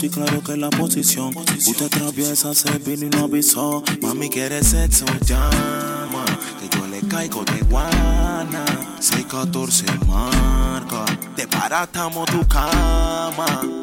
que 0.00 0.08
te 0.08 0.16
poncho 0.16 0.24
y 0.24 0.26
claro 0.26 0.42
que 0.42 0.56
la 0.56 0.70
posición. 0.70 1.36
Usted 1.36 1.86
atraviesa, 1.86 2.54
se 2.54 2.78
vino 2.78 3.06
y 3.06 3.10
no 3.10 3.24
avisó. 3.24 3.82
Mami, 4.00 4.30
quiere 4.30 4.62
sexo, 4.62 5.04
llama. 5.26 6.24
Que 6.58 6.68
yo 6.76 6.86
le 6.86 7.00
caigo 7.08 7.44
de 7.44 7.60
guana. 7.62 8.64
614 9.00 9.86
marca. 10.06 11.04
Te 11.36 11.46
paratamos 11.46 12.26
tu 12.30 12.46
cama. 12.46 13.79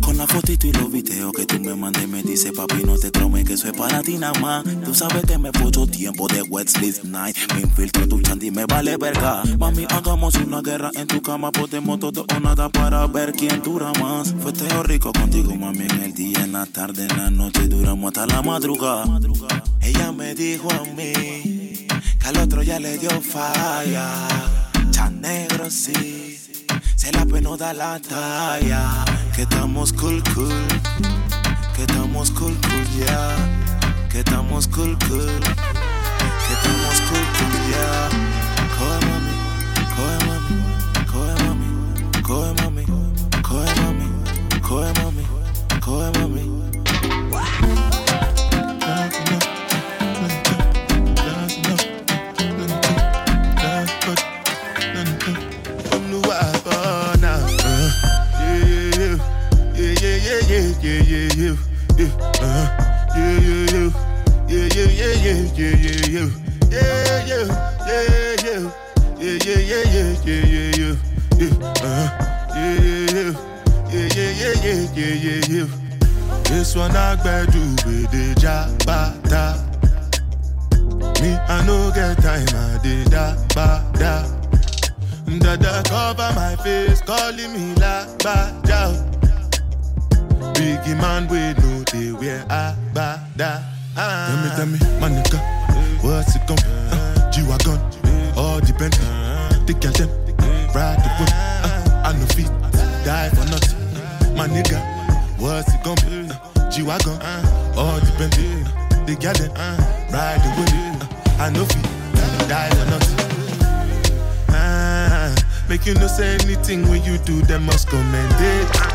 Con 0.00 0.18
la 0.18 0.26
fotito 0.26 0.66
y 0.66 0.72
los 0.72 0.90
videos 0.90 1.32
que 1.32 1.46
tú 1.46 1.60
me 1.60 1.74
mandes, 1.74 2.08
me 2.08 2.22
dice 2.22 2.52
papi, 2.52 2.82
no 2.84 2.96
te 2.98 3.10
traumes 3.10 3.44
que 3.44 3.54
es 3.54 3.64
para 3.72 4.02
ti 4.02 4.18
nada 4.18 4.38
más. 4.40 4.64
Tú 4.84 4.94
sabes 4.94 5.24
que 5.24 5.38
me 5.38 5.52
puso 5.52 5.86
tiempo 5.86 6.26
de 6.28 6.42
wet 6.42 6.68
sleep 6.68 7.04
night. 7.04 7.36
Me 7.54 7.60
infiltro 7.62 8.06
tu 8.08 8.20
chandy, 8.20 8.50
me 8.50 8.66
vale 8.66 8.96
verga. 8.96 9.42
Mami, 9.58 9.86
hagamos 9.88 10.34
una 10.36 10.60
guerra 10.60 10.90
en 10.94 11.06
tu 11.06 11.22
cama. 11.22 11.52
Podemos 11.52 12.00
todo 12.00 12.26
o 12.28 12.40
nada 12.40 12.68
para 12.68 13.06
ver 13.06 13.32
quién 13.32 13.62
dura 13.62 13.92
más. 14.00 14.34
Fue 14.40 14.52
teo 14.52 14.82
rico 14.82 15.12
contigo, 15.12 15.54
mami, 15.54 15.84
en 15.84 16.02
el 16.02 16.14
día, 16.14 16.44
en 16.44 16.52
la 16.52 16.66
tarde, 16.66 17.06
en 17.08 17.16
la 17.16 17.30
noche. 17.30 17.68
Duramos 17.68 18.08
hasta 18.08 18.26
la 18.26 18.42
madrugada. 18.42 19.04
Ella 19.80 20.12
me 20.12 20.34
dijo 20.34 20.68
a 20.70 20.84
mí 20.94 21.86
que 22.20 22.26
al 22.26 22.36
otro 22.38 22.62
ya 22.62 22.78
le 22.78 22.98
dio 22.98 23.10
falla. 23.20 24.28
Chan 24.90 25.20
negro, 25.20 25.70
sí. 25.70 26.41
Se 27.02 27.10
la 27.10 27.24
pena 27.26 27.56
da 27.56 27.72
la 27.72 27.98
talla. 27.98 29.04
Que 29.34 29.42
estamos 29.42 29.92
cool, 29.92 30.22
cool. 30.34 30.68
Que 31.74 31.82
estamos 31.82 32.30
cool, 32.30 32.56
cool, 32.62 32.86
yeah. 32.96 33.34
Que 34.08 34.20
estamos 34.20 34.68
cool, 34.68 34.96
cool. 35.08 35.26
Que 36.44 36.52
estamos 36.54 37.00
cool, 37.08 37.26
cool, 37.36 37.54
yeah. 37.70 38.08
Coge 38.78 38.98
mami, 39.08 39.34
coge 39.96 40.16
mami, 40.28 40.54
coge 41.10 41.34
mami, 41.42 41.68
coge 42.22 42.52
mami, 42.62 42.84
coge 43.42 43.72
mami, 43.80 44.06
coge 44.62 44.92
mami, 45.02 45.24
coge 45.80 46.18
mami. 46.20 46.51
Uh-huh. 62.42 62.66
Yeah, 63.14 63.38
yeah, 63.38 63.70
yeah, 63.70 64.66
yeah, 64.66 64.88
yeah, 64.88 65.06
yeah, 65.22 65.46
yeah, 65.54 65.76
yeah, 66.02 66.26
yeah, 66.70 66.82
yeah, 66.82 67.46
yeah, 67.86 68.02
yeah, 68.02 68.40
yeah, 68.42 68.66
yeah, 69.20 69.38
yeah, 69.38 69.62
yeah, 69.62 69.84
yeah, 69.92 70.10
yeah, 70.24 70.42
yeah, 70.50 70.74
yeah, 70.74 71.54
uh-huh. 71.62 72.08
yeah, 72.56 72.76
yeah, 72.82 73.30
yeah, 73.90 74.08
yeah, 74.16 74.54
yeah, 74.64 74.82
yeah, 74.94 75.14
yeah, 75.22 75.40
yeah. 75.48 75.68
This 76.50 76.74
one 76.74 76.96
I 76.96 77.14
gbadu 77.16 77.62
with 77.86 78.10
the 78.10 78.34
jabata. 78.42 79.44
Me 81.22 81.30
I 81.48 81.64
no 81.64 81.92
get 81.94 82.18
time, 82.20 82.48
I 82.54 82.78
did 82.82 83.10
da 83.10 83.36
ba 83.54 83.84
da. 83.94 84.26
Dada 85.38 85.82
cover 85.88 86.32
my 86.34 86.56
face, 86.56 87.00
calling 87.02 87.52
me 87.52 87.74
la 87.76 88.04
ba 88.18 88.52
da. 88.64 89.11
Biggie 90.54 90.96
man, 91.00 91.28
we 91.28 91.38
know 91.62 91.82
they 91.92 92.12
wear 92.12 92.44
a 92.50 92.76
ba 92.94 93.20
da. 93.36 93.60
Tell 93.94 94.36
me, 94.42 94.48
tell 94.56 94.66
me, 94.66 94.78
my 95.00 95.08
nigga, 95.08 95.38
what's 96.02 96.34
it 96.36 96.46
gonna 96.46 96.62
be? 96.62 96.68
Uh, 96.90 97.30
G-Wagon, 97.30 97.78
all 98.36 98.60
depend. 98.60 98.94
The 99.66 99.74
girl 99.80 99.92
them, 99.92 100.08
ride 100.74 100.98
the 100.98 101.08
whip. 101.18 101.30
Uh, 101.32 102.08
I 102.08 102.12
no 102.18 102.26
fit, 102.34 102.50
die 103.04 103.28
for 103.30 103.44
nothing. 103.50 104.36
My 104.36 104.48
nigga, 104.48 104.80
what's 105.38 105.72
it 105.74 105.82
gonna 105.84 106.00
be? 106.08 106.28
Uh, 106.30 106.70
G-Wagon, 106.70 107.20
all 107.76 108.00
depend. 108.00 108.32
The 109.06 109.14
girl 109.20 109.34
them, 109.34 109.52
ride 110.10 110.40
the 110.40 110.50
whip. 110.56 110.72
Uh, 110.72 111.42
I 111.42 111.50
no 111.50 111.64
fit, 111.66 112.48
die 112.48 112.70
for 112.70 112.86
nothing. 112.90 113.18
Ah, 114.48 115.34
make 115.68 115.86
you 115.86 115.94
no 115.94 116.06
say 116.06 116.34
anything 116.42 116.88
when 116.88 117.02
you 117.04 117.18
do, 117.18 117.42
them 117.42 117.66
must 117.66 117.88
commend 117.88 118.32
it. 118.38 118.91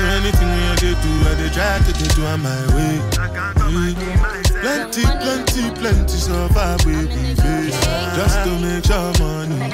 So 0.00 0.06
anything 0.06 0.48
when 0.48 0.62
I 0.62 0.76
dey 0.76 0.94
do, 1.02 1.12
I 1.28 1.34
dey 1.36 1.50
try 1.52 1.78
to 1.84 1.92
dey 1.92 2.08
do 2.14 2.24
on 2.24 2.40
my 2.40 2.56
way. 2.74 2.96
Mm. 3.68 3.94
Plenty, 4.62 5.02
plenty, 5.02 5.70
plenty 5.78 6.16
survive 6.16 6.84
we 6.86 6.96
we 6.96 7.34
face 7.34 7.76
just 8.16 8.36
to 8.44 8.50
make 8.64 8.84
sure 8.86 9.12
money. 9.20 9.70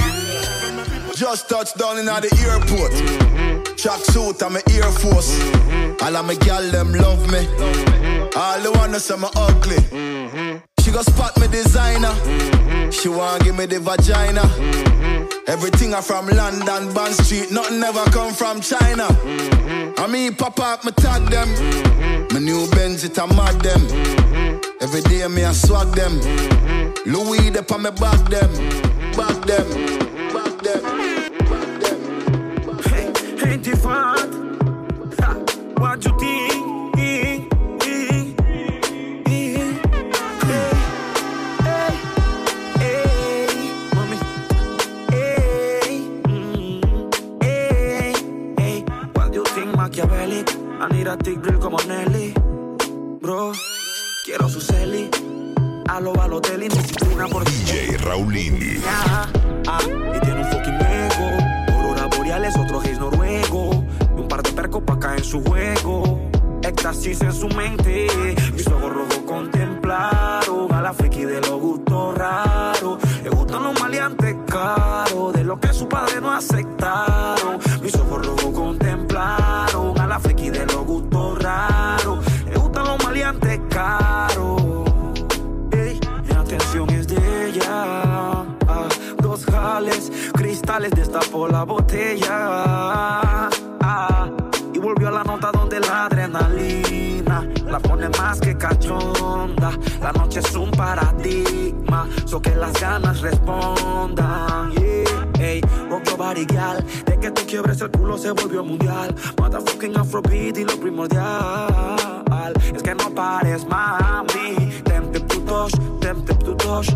Just 1.14 1.48
touched 1.48 1.78
down 1.78 1.98
in 1.98 2.06
the 2.06 2.12
airport. 2.42 2.90
Mm-hmm. 2.90 3.76
Track 3.76 4.00
suit, 4.00 4.42
I'm 4.42 4.56
a 4.56 4.60
Air 4.74 4.90
Force. 4.90 5.38
Mm-hmm. 5.38 6.04
All 6.04 6.16
of 6.16 6.26
my 6.26 6.34
gal 6.34 6.62
them 6.72 6.92
love 6.92 7.22
me. 7.30 7.46
All 8.34 8.60
the 8.60 8.72
wanna 8.74 8.98
say 8.98 9.16
me 9.16 9.28
ugly. 9.36 9.78
She 10.82 10.90
go 10.90 11.02
spot 11.02 11.38
me 11.40 11.46
designer. 11.46 12.12
She 12.90 13.08
want 13.08 13.44
give 13.44 13.56
me 13.56 13.66
the 13.66 13.78
vagina. 13.78 14.42
Everything 15.46 15.94
I 15.94 16.00
from 16.00 16.26
London, 16.26 16.92
Bond 16.92 17.14
Street, 17.14 17.52
nothing 17.52 17.80
ever 17.80 18.04
come 18.10 18.34
from 18.34 18.60
China. 18.60 19.06
I 19.98 20.06
mean, 20.06 20.34
pop 20.34 20.60
up, 20.60 20.84
me 20.84 20.92
tag 20.92 21.28
them. 21.30 21.48
Mm-hmm. 21.48 22.34
My 22.34 22.40
new 22.40 22.68
Benz, 22.70 23.04
it 23.04 23.16
a 23.18 23.26
mad 23.26 23.60
them. 23.62 23.80
Mm-hmm. 23.80 24.82
Every 24.82 25.00
day 25.02 25.26
me 25.28 25.44
I 25.44 25.52
swag 25.52 25.88
them. 25.94 26.20
Mm-hmm. 26.20 27.10
Louis, 27.12 27.50
they 27.50 27.60
on 27.74 27.82
me 27.82 27.90
back 27.90 28.28
them. 28.28 28.50
Back 29.16 29.44
them. 29.46 29.66
Back 30.32 30.58
them. 30.62 31.16
Ain't 33.46 33.66
it 33.66 33.76
fun? 33.78 34.58
Ha, 35.18 35.34
What 35.78 36.04
you 36.04 36.18
think? 36.18 36.65
Static 49.96 51.40
Grill 51.40 51.58
como 51.58 51.78
Nelly. 51.78 52.34
Bro, 53.22 53.52
quiero 54.24 54.48
su 54.48 54.60
celi. 54.60 55.08
A 55.88 56.00
lo 56.00 56.12
Balotelli, 56.12 56.68
una 57.14 57.26
por 57.26 57.44
DJ 57.44 57.96
Raulín. 57.98 58.82
Ah, 58.86 59.26
ah, 59.66 59.78
y 59.82 60.20
tiene 60.20 60.42
un 60.42 60.50
fucking 60.50 60.74
ego. 60.74 61.78
Aurora 61.78 62.06
boreales, 62.14 62.56
otro 62.58 62.80
gays 62.80 62.98
noruego. 62.98 63.84
Y 64.16 64.20
un 64.20 64.28
par 64.28 64.42
de 64.42 64.52
percos 64.52 64.82
pa' 64.82 64.98
caer 64.98 65.18
en 65.20 65.24
su 65.24 65.42
juego. 65.42 66.28
Éxtasis 66.62 67.22
en 67.22 67.32
su 67.32 67.48
mente. 67.48 68.08
Mis 68.52 68.66
ojos 68.66 68.92
rojos 68.92 69.20
contemplaron 69.26 70.72
a 70.72 70.82
la 70.82 70.92
friki 70.92 71.24
de 71.24 71.40
los 71.40 71.58
gustos 71.58 72.18
raros. 72.18 72.98
Le 73.22 73.30
gustan 73.30 73.62
los 73.62 73.80
maleantes 73.80 74.36
caros, 74.46 75.32
de 75.32 75.44
lo 75.44 75.58
que 75.58 75.72
su 75.72 75.88
padre 75.88 76.20
no 76.20 76.32
aceptaron. 76.32 77.58
Mis 77.80 77.94
ojos 77.94 78.26
rojos 78.26 78.52
contemplaron 78.52 78.85
la 80.16 80.52
de 80.52 80.66
los 80.66 80.84
gustos 80.84 81.42
raros. 81.42 82.24
Le 82.46 82.56
gustan 82.56 82.84
los 82.84 83.04
maleantes 83.04 83.60
caros. 83.68 84.62
Mi 86.28 86.34
atención 86.34 86.88
es 86.90 87.06
de 87.08 87.48
ella. 87.48 88.44
Ah, 88.66 88.88
dos 89.18 89.44
jales, 89.44 90.10
cristales, 90.32 90.90
destapó 90.92 91.48
la 91.48 91.64
botella. 91.64 93.48
Ah, 93.80 94.30
y 94.72 94.78
volvió 94.78 95.08
a 95.08 95.12
la 95.12 95.24
nota 95.24 95.50
donde 95.52 95.80
la 95.80 96.06
adrenalina 96.06 97.15
la 97.26 97.78
pone 97.80 98.08
más 98.10 98.40
que 98.40 98.56
cachonda. 98.56 99.70
La 100.00 100.12
noche 100.12 100.40
es 100.40 100.54
un 100.54 100.70
paradigma, 100.70 102.08
so 102.24 102.40
que 102.40 102.54
las 102.54 102.72
ganas 102.80 103.20
respondan. 103.20 104.72
Yeah, 104.72 105.40
ey, 105.40 105.60
rock 105.90 106.04
your 106.06 106.16
body, 106.16 106.46
gal. 106.46 106.84
De 107.04 107.18
que 107.18 107.30
te 107.30 107.44
quiebres 107.44 107.80
el 107.80 107.90
culo 107.90 108.16
se 108.16 108.30
volvió 108.30 108.64
mundial. 108.64 109.14
Motherfucking 109.38 109.96
Afrobeat 109.96 110.58
y 110.58 110.64
lo 110.64 110.78
primordial. 110.78 112.52
Es 112.74 112.82
que 112.82 112.94
no 112.94 113.10
pares, 113.14 113.66
mami. 113.66 114.70
Tempted 114.84 115.26
to 115.26 115.40
touch, 115.40 115.72
tempted 116.00 116.38
to 116.38 116.54
touch. 116.56 116.88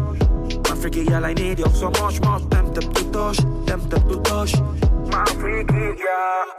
My 0.69 0.77
freaky 0.77 1.05
girl, 1.05 1.25
I 1.25 1.35
need 1.35 1.59
you 1.59 1.69
so 1.75 1.91
much 1.91 2.21
more. 2.23 2.41
Tempted 2.51 2.93
to 2.95 3.05
touch, 3.11 3.39
tempted 3.67 4.09
to 4.09 4.21
touch. 4.23 4.55
My 5.11 5.25
freaky 5.39 5.97
girl. 5.99 6.51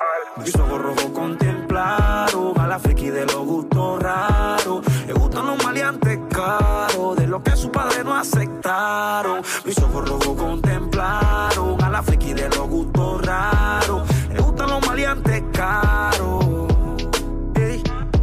Contemplaron 1.82 2.60
a 2.60 2.68
la 2.68 2.80
friki 2.80 3.10
de 3.10 3.26
los 3.26 3.46
gustos 3.46 4.02
raros. 4.02 4.82
Le 5.08 5.14
gustan 5.14 5.48
los 5.48 5.64
maleantes 5.64 6.20
caros, 6.30 7.16
de 7.16 7.28
lo 7.28 7.42
que 7.42 7.56
su 7.56 7.72
padre 7.72 8.04
no 8.04 8.16
aceptaron. 8.16 9.42
Mis 9.66 9.78
ojos 9.80 10.08
rojos 10.08 10.36
contemplaron 10.38 11.82
a 11.84 11.90
la 11.90 12.04
friki 12.04 12.34
de 12.34 12.50
los 12.50 12.68
gustos 12.68 13.26
raros. 13.26 14.08
Le 14.32 14.40
gustan 14.40 14.70
los 14.70 14.88
maleantes 14.88 15.44
caros. 15.54 16.46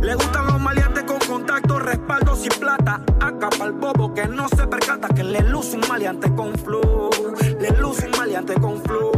Le 0.00 0.14
gustan 0.14 0.46
los 0.46 0.60
maleantes 0.60 1.02
con 1.04 1.18
contacto, 1.18 1.78
respaldo 1.78 2.34
sin 2.36 2.52
plata. 2.60 3.02
Acá 3.20 3.50
el 3.62 3.72
bobo 3.72 4.14
que 4.14 4.26
no 4.26 4.48
se 4.48 4.66
percata 4.66 5.08
que 5.08 5.24
le 5.24 5.42
luce 5.42 5.76
un 5.76 5.86
maleante 5.88 6.32
con 6.34 6.54
flow. 6.54 7.10
Le 7.60 7.70
luce 7.72 8.06
un 8.06 8.18
maleante 8.18 8.54
con 8.54 8.80
flow. 8.82 9.17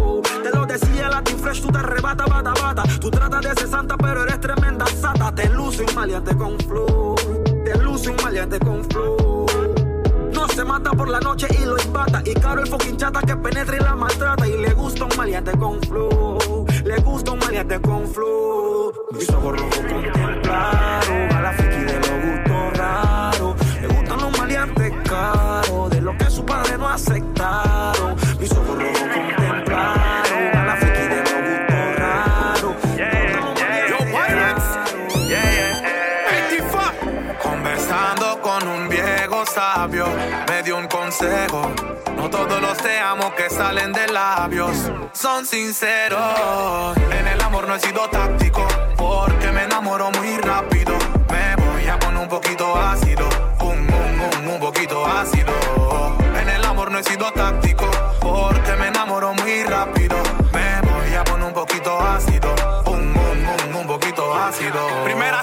Fresh, 1.51 1.63
tú 1.63 1.73
te 1.73 1.79
arrebata, 1.79 2.27
bata, 2.27 2.55
bata. 2.63 2.83
Tú 3.01 3.11
tratas 3.11 3.41
de 3.43 3.55
ser 3.55 3.69
santa, 3.69 3.97
pero 3.97 4.23
eres 4.23 4.39
tremenda 4.39 4.87
sata. 4.87 5.35
Te 5.35 5.49
luce 5.49 5.83
un 5.83 5.93
maleante 5.97 6.37
con 6.37 6.57
flow. 6.61 7.17
Te 7.65 7.77
luce 7.79 8.09
un 8.11 8.17
maleante 8.23 8.61
con 8.61 8.85
flow. 8.85 9.47
No 10.33 10.47
se 10.47 10.65
mata 10.65 10.93
por 10.93 11.09
la 11.09 11.19
noche 11.19 11.49
y 11.59 11.65
lo 11.65 11.77
embata. 11.77 12.23
Y 12.25 12.35
caro 12.35 12.63
el 12.63 12.69
fucking 12.69 12.97
chata 12.97 13.21
que 13.23 13.35
penetra 13.37 13.77
y 13.77 13.81
la 13.81 13.97
maltrata. 13.97 14.47
Y 14.47 14.59
le 14.59 14.73
gusta 14.75 15.07
un 15.07 15.17
maleante 15.17 15.51
con 15.59 15.81
flow. 15.81 16.67
Le 16.85 16.97
gusta 17.01 17.33
un 17.33 17.41
maleante 17.41 17.81
con 17.81 18.07
flow. 18.07 18.93
Mis 19.11 19.29
ojos 19.31 19.59
rojos 19.59 19.77
contemplaron 19.77 21.33
a 21.35 21.41
la 21.41 21.53
friki 21.55 21.85
de 21.85 21.99
los 21.99 22.27
gustos 22.27 22.79
raros. 22.79 23.57
Le 23.81 23.89
gustan 23.89 24.21
los 24.21 24.39
maleantes 24.39 24.93
caros. 25.03 25.91
De 25.91 26.01
lo 26.01 26.17
que 26.17 26.31
su 26.31 26.47
padre 26.47 26.79
no 26.79 26.89
aceptaron. 26.89 28.15
Mis 28.39 28.53
ojos 28.53 28.69
rojos 28.69 28.99
contemplaron 29.01 29.40
No 41.51 42.31
todos 42.31 42.63
los 42.63 42.79
te 42.79 43.01
amo 43.01 43.35
que 43.35 43.51
salen 43.51 43.93
de 43.93 44.07
labios 44.07 44.89
son 45.13 45.45
sinceros. 45.45 46.97
En 47.11 47.27
el 47.27 47.41
amor 47.41 47.67
no 47.67 47.75
he 47.75 47.81
sido 47.81 48.09
táctico, 48.09 48.65
porque 48.97 49.51
me 49.51 49.65
enamoro 49.65 50.13
muy 50.13 50.37
rápido. 50.37 50.93
Me 51.29 51.57
voy 51.57 51.89
a 51.89 51.99
poner 51.99 52.23
un 52.23 52.29
poquito 52.29 52.77
ácido, 52.77 53.29
un, 53.63 53.79
un, 53.81 54.47
un, 54.47 54.49
un 54.49 54.61
poquito 54.61 55.05
ácido. 55.05 55.53
En 56.41 56.49
el 56.49 56.65
amor 56.65 56.93
no 56.93 57.01
he 57.01 57.03
sido 57.03 57.33
táctico, 57.33 57.91
porque 58.21 58.73
me 58.79 58.87
enamoro 58.87 59.35
muy 59.35 59.65
rápido. 59.65 60.19
Me 60.53 60.81
voy 60.89 61.15
a 61.17 61.25
poner 61.25 61.49
un 61.49 61.53
poquito 61.53 62.01
ácido, 62.01 62.55
un, 62.87 63.01
un, 63.17 63.47
un, 63.71 63.75
un 63.75 63.87
poquito 63.89 64.33
ácido. 64.37 64.87
Primera 65.03 65.43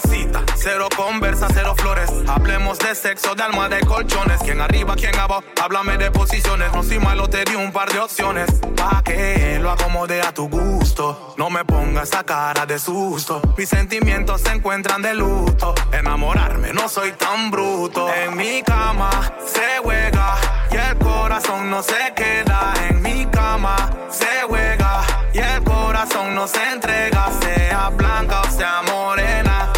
cero 0.68 0.90
conversa, 0.94 1.48
cero 1.54 1.74
flores. 1.78 2.10
Hablemos 2.28 2.78
de 2.80 2.94
sexo, 2.94 3.36
de 3.36 3.44
alma, 3.44 3.70
de 3.70 3.80
colchones. 3.86 4.42
Quién 4.44 4.60
arriba, 4.60 4.96
quién 4.98 5.18
abajo, 5.18 5.44
háblame 5.64 5.98
de 5.98 6.12
posiciones. 6.12 6.74
No 6.74 6.84
soy 6.84 7.00
malo, 7.00 7.30
te 7.30 7.46
di 7.46 7.56
un 7.56 7.72
par 7.72 7.90
de 7.90 8.00
opciones. 8.00 8.50
Pa' 8.76 9.02
que 9.02 9.60
lo 9.62 9.72
acomode 9.72 10.22
a 10.22 10.34
tu 10.34 10.50
gusto. 10.50 11.36
No 11.38 11.50
me 11.50 11.64
pongas 11.64 12.10
esa 12.10 12.26
cara 12.26 12.66
de 12.66 12.80
susto. 12.80 13.42
Mis 13.58 13.70
sentimientos 13.70 14.42
se 14.42 14.52
encuentran 14.52 15.02
de 15.02 15.14
luto. 15.14 15.74
Enamorarme, 15.94 16.74
no 16.74 16.90
soy 16.90 17.14
tan 17.14 17.50
bruto. 17.50 18.14
En 18.14 18.36
mi 18.36 18.62
cama 18.62 19.10
se 19.46 19.80
juega 19.82 20.36
y 20.70 20.76
el 20.76 20.98
corazón 20.98 21.70
no 21.70 21.82
se 21.82 22.14
queda. 22.14 22.74
En 22.90 23.02
mi 23.02 23.26
cama 23.28 23.90
se 24.10 24.44
juega 24.46 25.02
y 25.34 25.40
el 25.40 25.64
corazón 25.64 26.36
no 26.36 26.46
se 26.46 26.62
entrega. 26.74 27.30
Sea 27.40 27.90
blanca 27.90 28.42
o 28.42 28.52
sea 28.52 28.82
morena. 28.82 29.77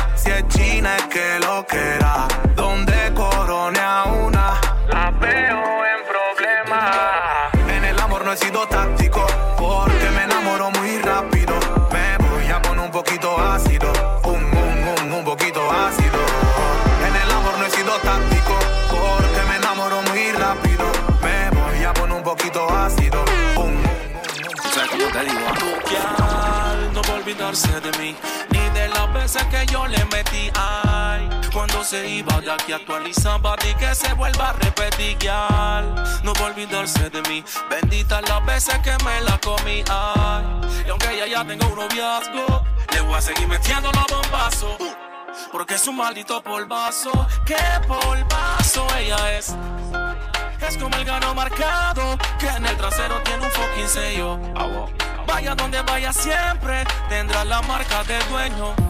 Es 0.99 1.07
china 1.07 1.07
es 1.07 1.07
que 1.07 1.39
lo 1.39 1.65
quiera. 1.65 2.27
Donde 2.55 3.13
corone 3.13 3.79
a 3.79 4.03
una, 4.03 4.59
la 4.87 5.11
veo 5.11 5.85
en 5.85 6.05
problemas. 6.07 7.53
En 7.67 7.85
el 7.85 7.99
amor 7.99 8.25
no 8.25 8.33
he 8.33 8.37
sido 8.37 8.67
táctico, 8.67 9.25
porque 9.57 10.09
me 10.15 10.23
enamoro 10.23 10.71
muy 10.71 10.99
rápido. 10.99 11.53
Me 11.91 12.17
voy 12.17 12.47
a 12.51 12.61
poner 12.61 12.79
un 12.85 12.91
poquito 12.91 13.37
ácido, 13.39 13.91
un, 14.23 14.43
un, 14.43 15.05
un, 15.05 15.13
un 15.13 15.25
poquito 15.25 15.61
ácido. 15.71 16.19
En 17.07 17.15
el 17.15 17.31
amor 17.31 17.57
no 17.59 17.65
he 17.65 17.69
sido 17.71 17.93
táctico, 17.99 18.59
porque 18.89 19.41
me 19.47 19.55
enamoro 19.57 20.01
muy 20.03 20.31
rápido. 20.31 20.85
Me 21.21 21.49
voy 21.51 21.83
a 21.83 21.93
poner 21.93 22.17
un 22.17 22.23
poquito 22.23 22.69
ácido, 22.69 23.23
un, 23.55 23.79
Buquear, 25.59 26.93
no 26.93 27.01
va 27.01 27.09
a 27.09 27.17
olvidarse 27.17 27.79
de 27.81 27.91
mí, 27.97 28.15
ni 28.48 28.48
de 28.48 28.48
las 28.48 28.48
veces 29.29 29.45
que 29.47 29.65
yo 29.71 29.85
le 29.87 30.03
metí. 30.05 30.51
Ay, 30.55 31.29
cuando 31.53 31.83
se 31.83 32.07
iba 32.07 32.41
de 32.41 32.51
aquí 32.51 32.73
actualizaba 32.73 33.55
y 33.69 33.73
que 33.75 33.93
se 33.93 34.11
vuelva 34.13 34.49
a 34.49 34.53
repetir. 34.53 35.17
guial. 35.19 35.93
No 36.23 36.33
va 36.33 36.41
a 36.41 36.45
olvidarse 36.45 37.09
de 37.09 37.21
mí, 37.23 37.43
bendita 37.69 38.21
las 38.21 38.43
veces 38.45 38.77
que 38.79 38.91
me 39.03 39.21
la 39.21 39.37
comí. 39.39 39.83
Ay, 39.89 40.43
y 40.85 40.89
aunque 40.89 41.13
ella 41.13 41.27
ya 41.27 41.45
tenga 41.45 41.67
un 41.67 41.75
noviazgo, 41.75 42.63
le 42.91 43.01
voy 43.01 43.15
a 43.15 43.21
seguir 43.21 43.47
metiendo 43.47 43.91
los 43.91 44.05
bombazos. 44.07 44.77
Porque 45.51 45.75
es 45.75 45.87
un 45.87 45.97
maldito 45.97 46.41
polvazo, 46.41 47.27
qué 47.45 47.55
polvazo 47.87 48.87
ella 48.97 49.37
es. 49.37 49.55
Es 50.67 50.77
como 50.77 50.95
el 50.97 51.05
gano 51.05 51.33
marcado 51.33 52.17
que 52.39 52.47
en 52.47 52.65
el 52.65 52.75
trasero 52.77 53.21
tiene 53.23 53.45
un 53.45 53.51
fucking 53.51 53.87
sello. 53.87 54.39
Vaya 55.27 55.53
donde 55.53 55.81
vaya 55.83 56.11
siempre 56.11 56.83
tendrá 57.07 57.45
la 57.45 57.61
marca 57.61 58.03
del 58.03 58.27
dueño. 58.29 58.88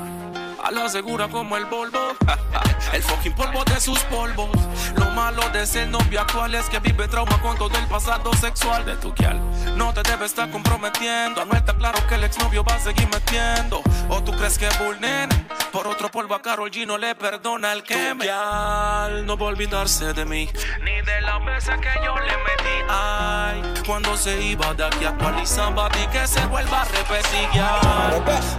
A 0.63 0.71
la 0.71 0.89
segura 0.89 1.27
como 1.27 1.57
el 1.57 1.65
Volvo. 1.65 2.15
el 2.93 3.03
fucking 3.03 3.33
polvo 3.33 3.63
de 3.65 3.79
sus 3.79 3.99
polvos. 4.05 4.49
Lo 4.95 5.05
malo 5.11 5.47
de 5.49 5.65
ser 5.65 5.87
novio 5.87 6.21
actual 6.21 6.53
es 6.55 6.69
que 6.69 6.79
vive 6.79 7.07
trauma 7.07 7.41
con 7.41 7.57
todo 7.57 7.77
el 7.77 7.85
pasado 7.87 8.33
sexual 8.33 8.85
de 8.85 8.95
tu 8.97 9.13
guial. 9.13 9.39
No 9.75 9.93
te 9.93 10.01
debe 10.03 10.25
estar 10.25 10.49
comprometiendo. 10.49 11.45
No 11.45 11.53
está 11.55 11.73
claro 11.73 11.99
que 12.07 12.15
el 12.15 12.23
exnovio 12.23 12.63
va 12.63 12.75
a 12.75 12.79
seguir 12.79 13.07
metiendo. 13.07 13.81
O 14.09 14.23
tú 14.23 14.31
crees 14.33 14.57
que 14.57 14.67
Bull 14.79 14.99
nene, 14.99 15.45
por 15.71 15.87
otro 15.87 16.09
polvo 16.09 16.35
a 16.35 16.41
Carol 16.41 16.71
G 16.71 16.85
no 16.85 16.97
le 16.97 17.15
perdona 17.15 17.73
el 17.73 17.83
que 17.83 18.13
me. 18.13 18.25
No 18.25 19.37
va 19.37 19.45
a 19.45 19.49
olvidarse 19.49 20.13
de 20.13 20.25
mí. 20.25 20.49
Ni 20.83 21.01
de 21.01 21.21
las 21.21 21.45
veces 21.45 21.75
que 21.77 21.89
yo 22.03 22.15
le 22.15 22.37
metí. 22.37 22.85
Ay, 22.89 23.61
cuando 23.85 24.17
se 24.17 24.41
iba 24.41 24.73
de 24.73 24.85
aquí 24.85 25.05
actualizaba 25.05 25.89
y 26.03 26.07
que 26.07 26.27
se 26.27 26.43
vuelva 26.47 26.81
a 26.81 26.85
repetir. 26.85 27.49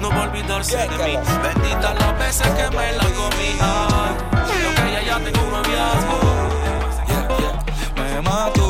No 0.01 0.11
va 0.11 0.17
a 0.17 0.23
olvidarse 0.23 0.77
de 0.77 0.99
mí. 1.05 1.19
Bendita 1.43 1.90
las 1.95 2.19
veces 2.19 2.49
que 2.49 2.77
me 2.77 2.93
la 2.93 3.05
comí. 3.05 3.59
Ay, 3.61 4.15
y 4.61 4.67
aunque 4.67 4.83
ella 4.91 5.03
ya 5.03 5.19
tengo 5.21 5.41
un 5.47 5.53
noviazgo. 5.53 6.19
Me 7.97 8.23
mató 8.23 8.70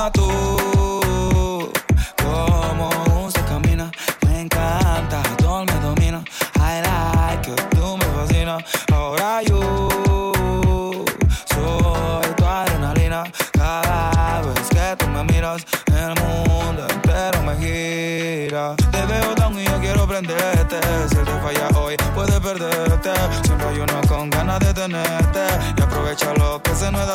Me 0.00 0.39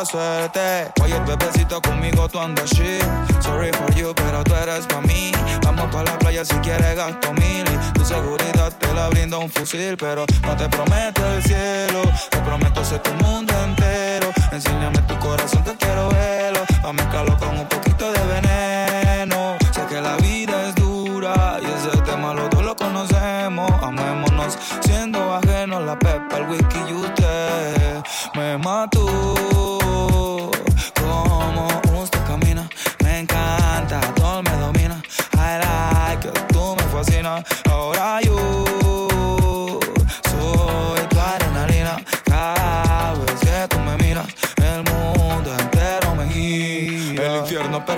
suerte. 0.06 0.92
Oye, 1.02 1.18
bebecito, 1.26 1.80
conmigo 1.82 2.28
tú 2.28 2.38
andas 2.38 2.70
shit. 2.70 3.02
Sorry 3.40 3.70
for 3.72 3.92
you, 3.94 4.14
pero 4.14 4.42
tú 4.44 4.54
eres 4.54 4.86
pa' 4.86 5.00
mí. 5.00 5.32
Vamos 5.62 5.86
pa' 5.92 6.02
la 6.04 6.18
playa 6.18 6.44
si 6.44 6.54
quieres 6.56 6.96
gasto 6.96 7.32
mil. 7.34 7.64
Tu 7.94 8.04
seguridad 8.04 8.72
te 8.78 8.94
la 8.94 9.08
brinda 9.08 9.38
un 9.38 9.50
fusil. 9.50 9.96
Pero 9.96 10.24
no 10.42 10.56
te 10.56 10.68
prometo 10.68 11.22
el 11.34 11.42
cielo. 11.42 12.02
Te 12.30 12.38
prometo 12.38 12.84
ser 12.84 13.00
tu 13.00 13.12
mundo 13.24 13.52
entero. 13.64 14.32
Enséñame 14.52 15.02
tu 15.02 15.18
corazón, 15.18 15.55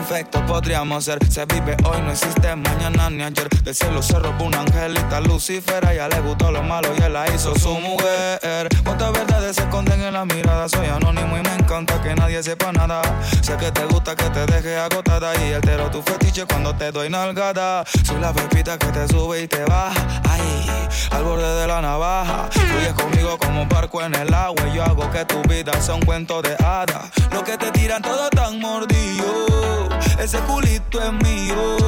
infierno 0.09 0.18
perfecto 0.18 0.46
podríamos 0.46 1.04
ser. 1.04 1.18
Se 1.30 1.44
vive 1.44 1.76
hoy, 1.84 2.00
no 2.00 2.11
existe 2.11 2.56
mañana 2.56 3.11
ni 3.11 3.22
ayer. 3.22 3.48
Del 3.62 3.74
cielo 3.74 4.02
se 4.02 4.18
robó 4.18 4.44
una 4.44 4.61
angelita 4.61 5.20
Lucifer. 5.20 5.84
A 5.86 5.92
ella 5.92 6.09
le 6.09 6.20
gustó 6.20 6.50
lo 6.50 6.62
malo 6.62 6.88
y 6.98 7.02
él 7.02 7.12
la 7.12 7.28
hizo 7.34 7.54
su 7.59 7.74
mujer. 7.74 8.68
Cuántas 8.84 9.12
verdades 9.12 9.56
se 9.56 9.62
esconden 9.62 10.00
en 10.00 10.14
la 10.14 10.24
mirada. 10.24 10.68
Soy 10.68 10.86
anónimo 10.86 11.36
y 11.36 11.42
me 11.42 11.54
encanta 11.54 12.00
que 12.02 12.14
nadie 12.14 12.42
sepa 12.42 12.72
nada. 12.72 13.02
Sé 13.42 13.56
que 13.56 13.70
te 13.70 13.84
gusta 13.84 14.16
que 14.16 14.24
te 14.30 14.46
deje 14.46 14.76
agotada. 14.76 15.32
Y 15.44 15.52
altero 15.52 15.90
tu 15.90 16.02
fetiche 16.02 16.46
cuando 16.46 16.74
te 16.74 16.90
doy 16.90 17.11
nalgada. 17.11 17.84
Soy 18.04 18.18
la 18.20 18.32
pepita 18.32 18.78
que 18.78 18.86
te 18.86 19.06
sube 19.09 19.42
y 19.42 19.48
te 19.48 19.64
baja. 19.64 20.22
Ay, 20.28 20.88
al 21.11 21.24
borde 21.24 21.61
de 21.61 21.66
la 21.66 21.82
navaja. 21.82 22.48
Fluyes 22.50 22.94
conmigo 22.94 23.38
como 23.38 23.62
un 23.62 23.68
barco 23.68 24.02
en 24.02 24.14
el 24.14 24.32
agua. 24.32 24.62
Y 24.72 24.76
yo 24.76 24.84
hago 24.84 25.11
que 25.11 25.24
tu 25.26 25.42
vida 25.42 25.72
sea 25.82 25.94
un 25.94 26.02
cuento 26.02 26.40
de 26.40 26.54
hadas. 26.64 27.11
Lo 27.32 27.44
que 27.44 27.59
te 27.59 27.70
tiran 27.72 28.00
todo 28.00 28.30
tan 28.30 28.59
mordido. 28.59 29.97
Ese 30.18 30.38
culito 30.40 31.01
es 31.01 31.12
mío. 31.12 31.78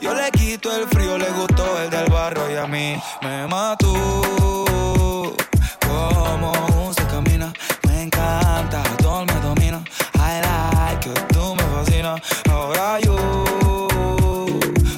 Yo 0.00 0.14
le 0.14 0.30
quito 0.30 0.74
el 0.74 0.86
frío, 0.88 1.18
le 1.18 1.30
gustó 1.30 1.80
el 1.82 1.90
del 1.90 2.10
barrio 2.10 2.50
y 2.50 2.56
a 2.56 2.66
mí 2.66 3.00
me 3.22 3.46
mató. 3.46 3.92
Como 5.86 6.92
se 6.94 7.04
camina, 7.06 7.52
me 7.86 8.02
encanta, 8.02 8.82
todo 8.98 9.24
me 9.26 9.34
domina. 9.40 9.82
I 10.14 10.40
like 10.40 11.08
you, 11.08 11.14
tú 11.32 11.54
me 11.54 11.62
fascinas. 11.74 12.20
Ahora 12.50 13.00
yo 13.00 13.16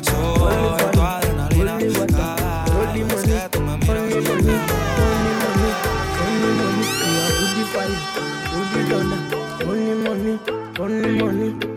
soy 0.02 0.90
tu 0.92 1.00
adrenalina. 1.00 1.78
Cada 2.06 2.74
vez 3.04 3.24
que 3.24 3.48
tú 3.50 3.60
me 3.60 3.76
miras, 3.76 4.04
Only 9.62 9.94
money, 9.94 10.38
only 10.78 11.22
money, 11.22 11.69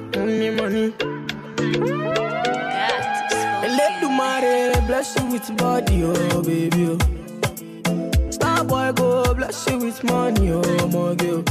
bless 4.94 5.16
you 5.20 5.26
with 5.26 5.58
body, 5.58 6.04
oh 6.04 6.44
baby. 6.44 6.86
Oh. 6.86 8.30
Star 8.30 8.64
boy 8.64 8.92
go 8.92 9.34
bless 9.34 9.68
you 9.68 9.80
with 9.80 10.04
money, 10.04 10.52
oh 10.52 10.88
my 10.94 11.16
girl. 11.16 11.44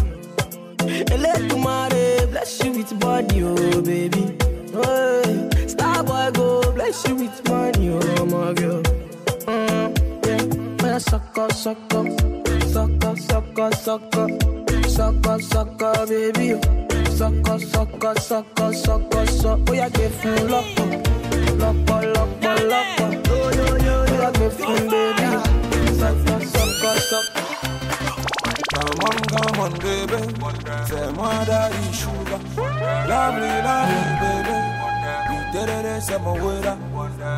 And 0.79 1.21
let 1.21 1.49
the 1.49 1.57
money 1.57 2.25
bless 2.31 2.63
you 2.63 2.71
with 2.71 3.01
body, 3.01 3.43
oh 3.43 3.83
baby. 3.83 4.39
Oh, 4.75 5.23
hey. 5.25 5.67
Star 5.67 6.05
boy 6.05 6.31
go 6.33 6.73
bless 6.73 7.05
you 7.09 7.17
with 7.17 7.49
money, 7.49 7.89
oh 7.91 8.27
my 8.27 8.53
girl. 8.53 8.81
Mm, 9.51 9.91
yeah, 10.25 10.85
man, 10.85 11.01
sucker, 11.01 11.51
sucker, 11.53 12.05
sucker, 12.71 13.17
sucker, 13.17 13.73
sucker, 13.73 14.29
sucker, 14.87 15.41
sucker, 15.41 16.07
baby. 16.07 16.61
Sucker, 17.11 17.59
sucker, 17.59 18.15
sucker, 18.21 18.73
sucker, 18.73 19.27
sucker. 19.27 19.65
Oh, 19.69 19.73
yeah, 19.73 19.89
get 19.89 20.13
full 20.13 20.47
loco, 20.47 20.85
loco, 21.59 22.01
loco, 22.15 22.55
loco. 22.69 23.03
Yo, 23.03 23.11
yo, 23.11 23.22
full, 24.51 24.75
baby. 24.91 25.23
Come 28.73 29.01
on, 29.07 29.19
come 29.33 29.61
on, 29.61 29.73
baby. 29.79 30.19
Fais-moi 30.89 31.45
daddy 31.45 31.93
sugar. 31.93 32.41
Lovely, 33.09 33.53
lovely, 33.67 34.01
baby. 34.23 34.57
You 35.31 35.41
did 35.53 35.69
it, 35.69 36.11
a 36.11 36.19
mawera. 36.19 36.75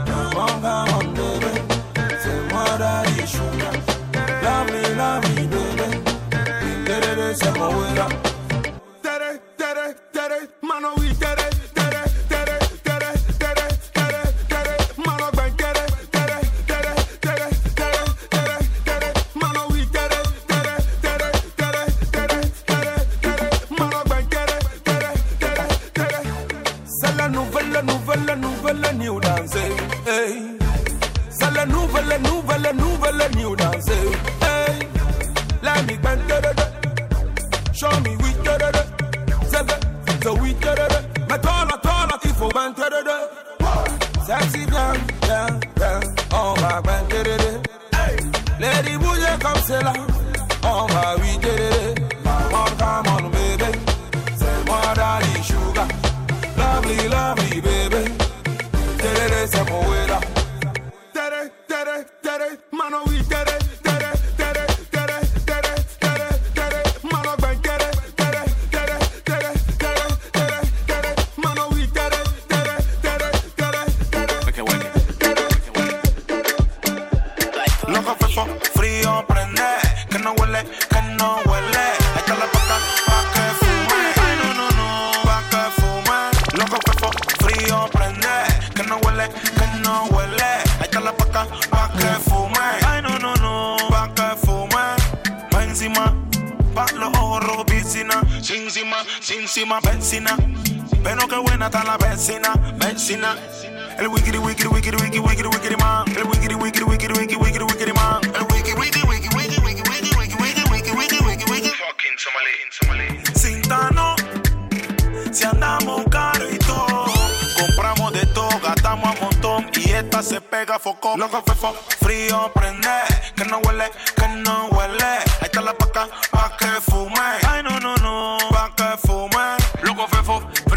Come 0.06 0.36
on, 0.38 0.54
come 0.62 0.94
on, 0.94 1.06
baby. 1.14 1.52
Fais-moi 2.22 2.78
daddy 2.78 3.26
sugar. 3.26 3.74
Lovely, 4.42 4.94
lovely, 4.94 5.46
baby. 5.46 5.88
You 6.64 6.74
did 6.84 7.04
it. 7.04 7.34
Tere, 9.02 9.30
tere, 9.56 9.86
tere, 10.12 10.48
mano 10.62 10.94
y 10.96 11.14
so 40.24 40.32
we 40.40 40.54
terere. 40.54 41.00
Me 41.28 41.36
turn 41.44 41.68
a 41.74 41.76
turn 41.84 42.10
a 42.14 42.16
tifo 42.22 42.48
ban 42.54 42.72
terere. 42.74 43.16
Sexy 44.26 44.64
blan, 44.64 44.96
blan, 45.20 45.60
blan, 45.76 46.02
oh 46.32 46.54
my 46.62 46.80
ban 46.80 47.04
terere. 47.10 47.52
Lady 48.58 48.96
Bouye 48.96 49.38
come 49.42 49.60
c'est 49.66 49.82
là. 49.82 50.13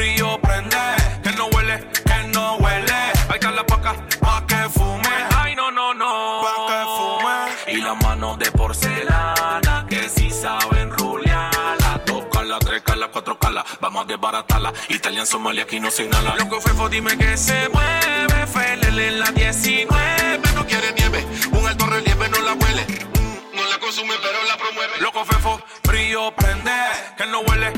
Frío 0.08 0.39
prende, 0.41 0.78
que 1.24 1.32
no 1.32 1.47
huele, 1.47 1.80
que 2.05 2.28
no 2.34 2.55
huele. 2.58 2.93
Ahí 3.30 3.34
está 3.36 3.51
la 3.51 3.66
paca, 3.66 3.93
pa' 4.20 4.45
que 4.47 4.70
fume. 4.70 5.10
Ay, 5.36 5.55
no, 5.55 5.72
no, 5.72 5.93
no. 5.93 6.41
Pa' 6.43 6.68
que 6.68 6.84
fume. 6.95 7.78
Y 7.78 7.82
las 7.82 8.01
manos 8.03 8.39
de 8.39 8.51
porcelana, 8.51 9.86
que 9.89 10.08
si 10.10 10.30
saben 10.30 10.91
rulearla. 10.91 12.01
Dos 12.05 12.26
calas, 12.32 12.60
tres 12.60 12.82
calas, 12.84 13.10
cuatro 13.12 13.38
calas, 13.38 13.66
vamos 13.82 14.05
a 14.05 14.08
desbaratarla. 14.08 14.74
Italian, 14.89 15.28
Somalia, 15.28 15.64
aquí 15.64 15.80
no 15.80 15.91
se 15.91 16.05
inhala. 16.05 16.36
Loco 16.36 16.62
fefo, 16.62 16.88
dime 16.88 17.18
que 17.18 17.36
se 17.36 17.68
mueve. 17.70 18.47
Felele 18.47 19.08
en 19.10 19.20
la 19.20 19.32
19, 19.32 20.39
no 20.55 20.66
quiere 20.66 20.93
nieve. 20.93 21.26
Un 21.51 21.68
alto 21.68 21.86
relieve 21.86 22.30
no 22.30 22.39
la 22.41 22.53
huele. 22.53 22.84
Mm, 22.86 23.55
No 23.58 23.66
la 23.66 23.78
consume, 23.80 24.14
pero 24.22 24.38
la 24.47 24.55
promueve. 24.58 25.01
Loco 25.01 25.26
fefo, 25.26 25.62
frío 25.84 26.32
prende, 26.36 26.72
que 27.18 27.24
que 27.24 27.30
no 27.30 27.39
huele. 27.41 27.74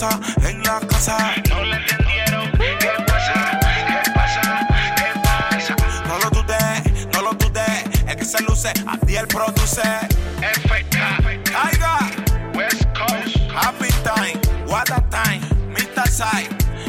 En 0.00 0.08
la 0.08 0.16
casa, 0.16 0.40
en 0.48 0.62
la 0.62 0.80
casa. 0.80 1.34
No 1.50 1.62
le 1.62 1.76
entendieron. 1.76 2.50
¿Qué 2.52 2.88
pasa? 3.06 3.60
¿Qué 3.60 4.10
pasa? 4.12 4.66
¿Qué 4.96 5.20
pasa? 5.20 5.76
No 6.08 6.18
lo 6.18 6.30
dudé, 6.30 7.06
no 7.12 7.20
lo 7.20 7.32
dudé. 7.34 7.84
El 8.08 8.16
que 8.16 8.24
se 8.24 8.42
luce, 8.42 8.72
a 8.86 8.96
ti 8.96 9.16
el 9.16 9.26
produce. 9.26 9.82
FK, 10.40 10.96
Caiga, 11.52 11.98
West 12.54 12.84
Coast. 12.96 13.36
happy 13.52 13.88
time, 14.02 14.40
what 14.66 14.88
a 14.90 15.02
time. 15.10 15.42
Mr. 15.74 16.08
Side, 16.08 16.48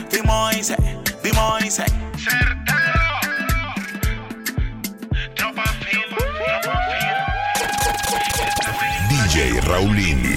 Dimo 0.09 0.49
Ice, 0.51 0.77
Dimo. 1.21 1.57
Certero. 2.15 2.69
Tropa. 5.35 5.63
DJ 9.09 9.59
Raulini. 9.67 10.30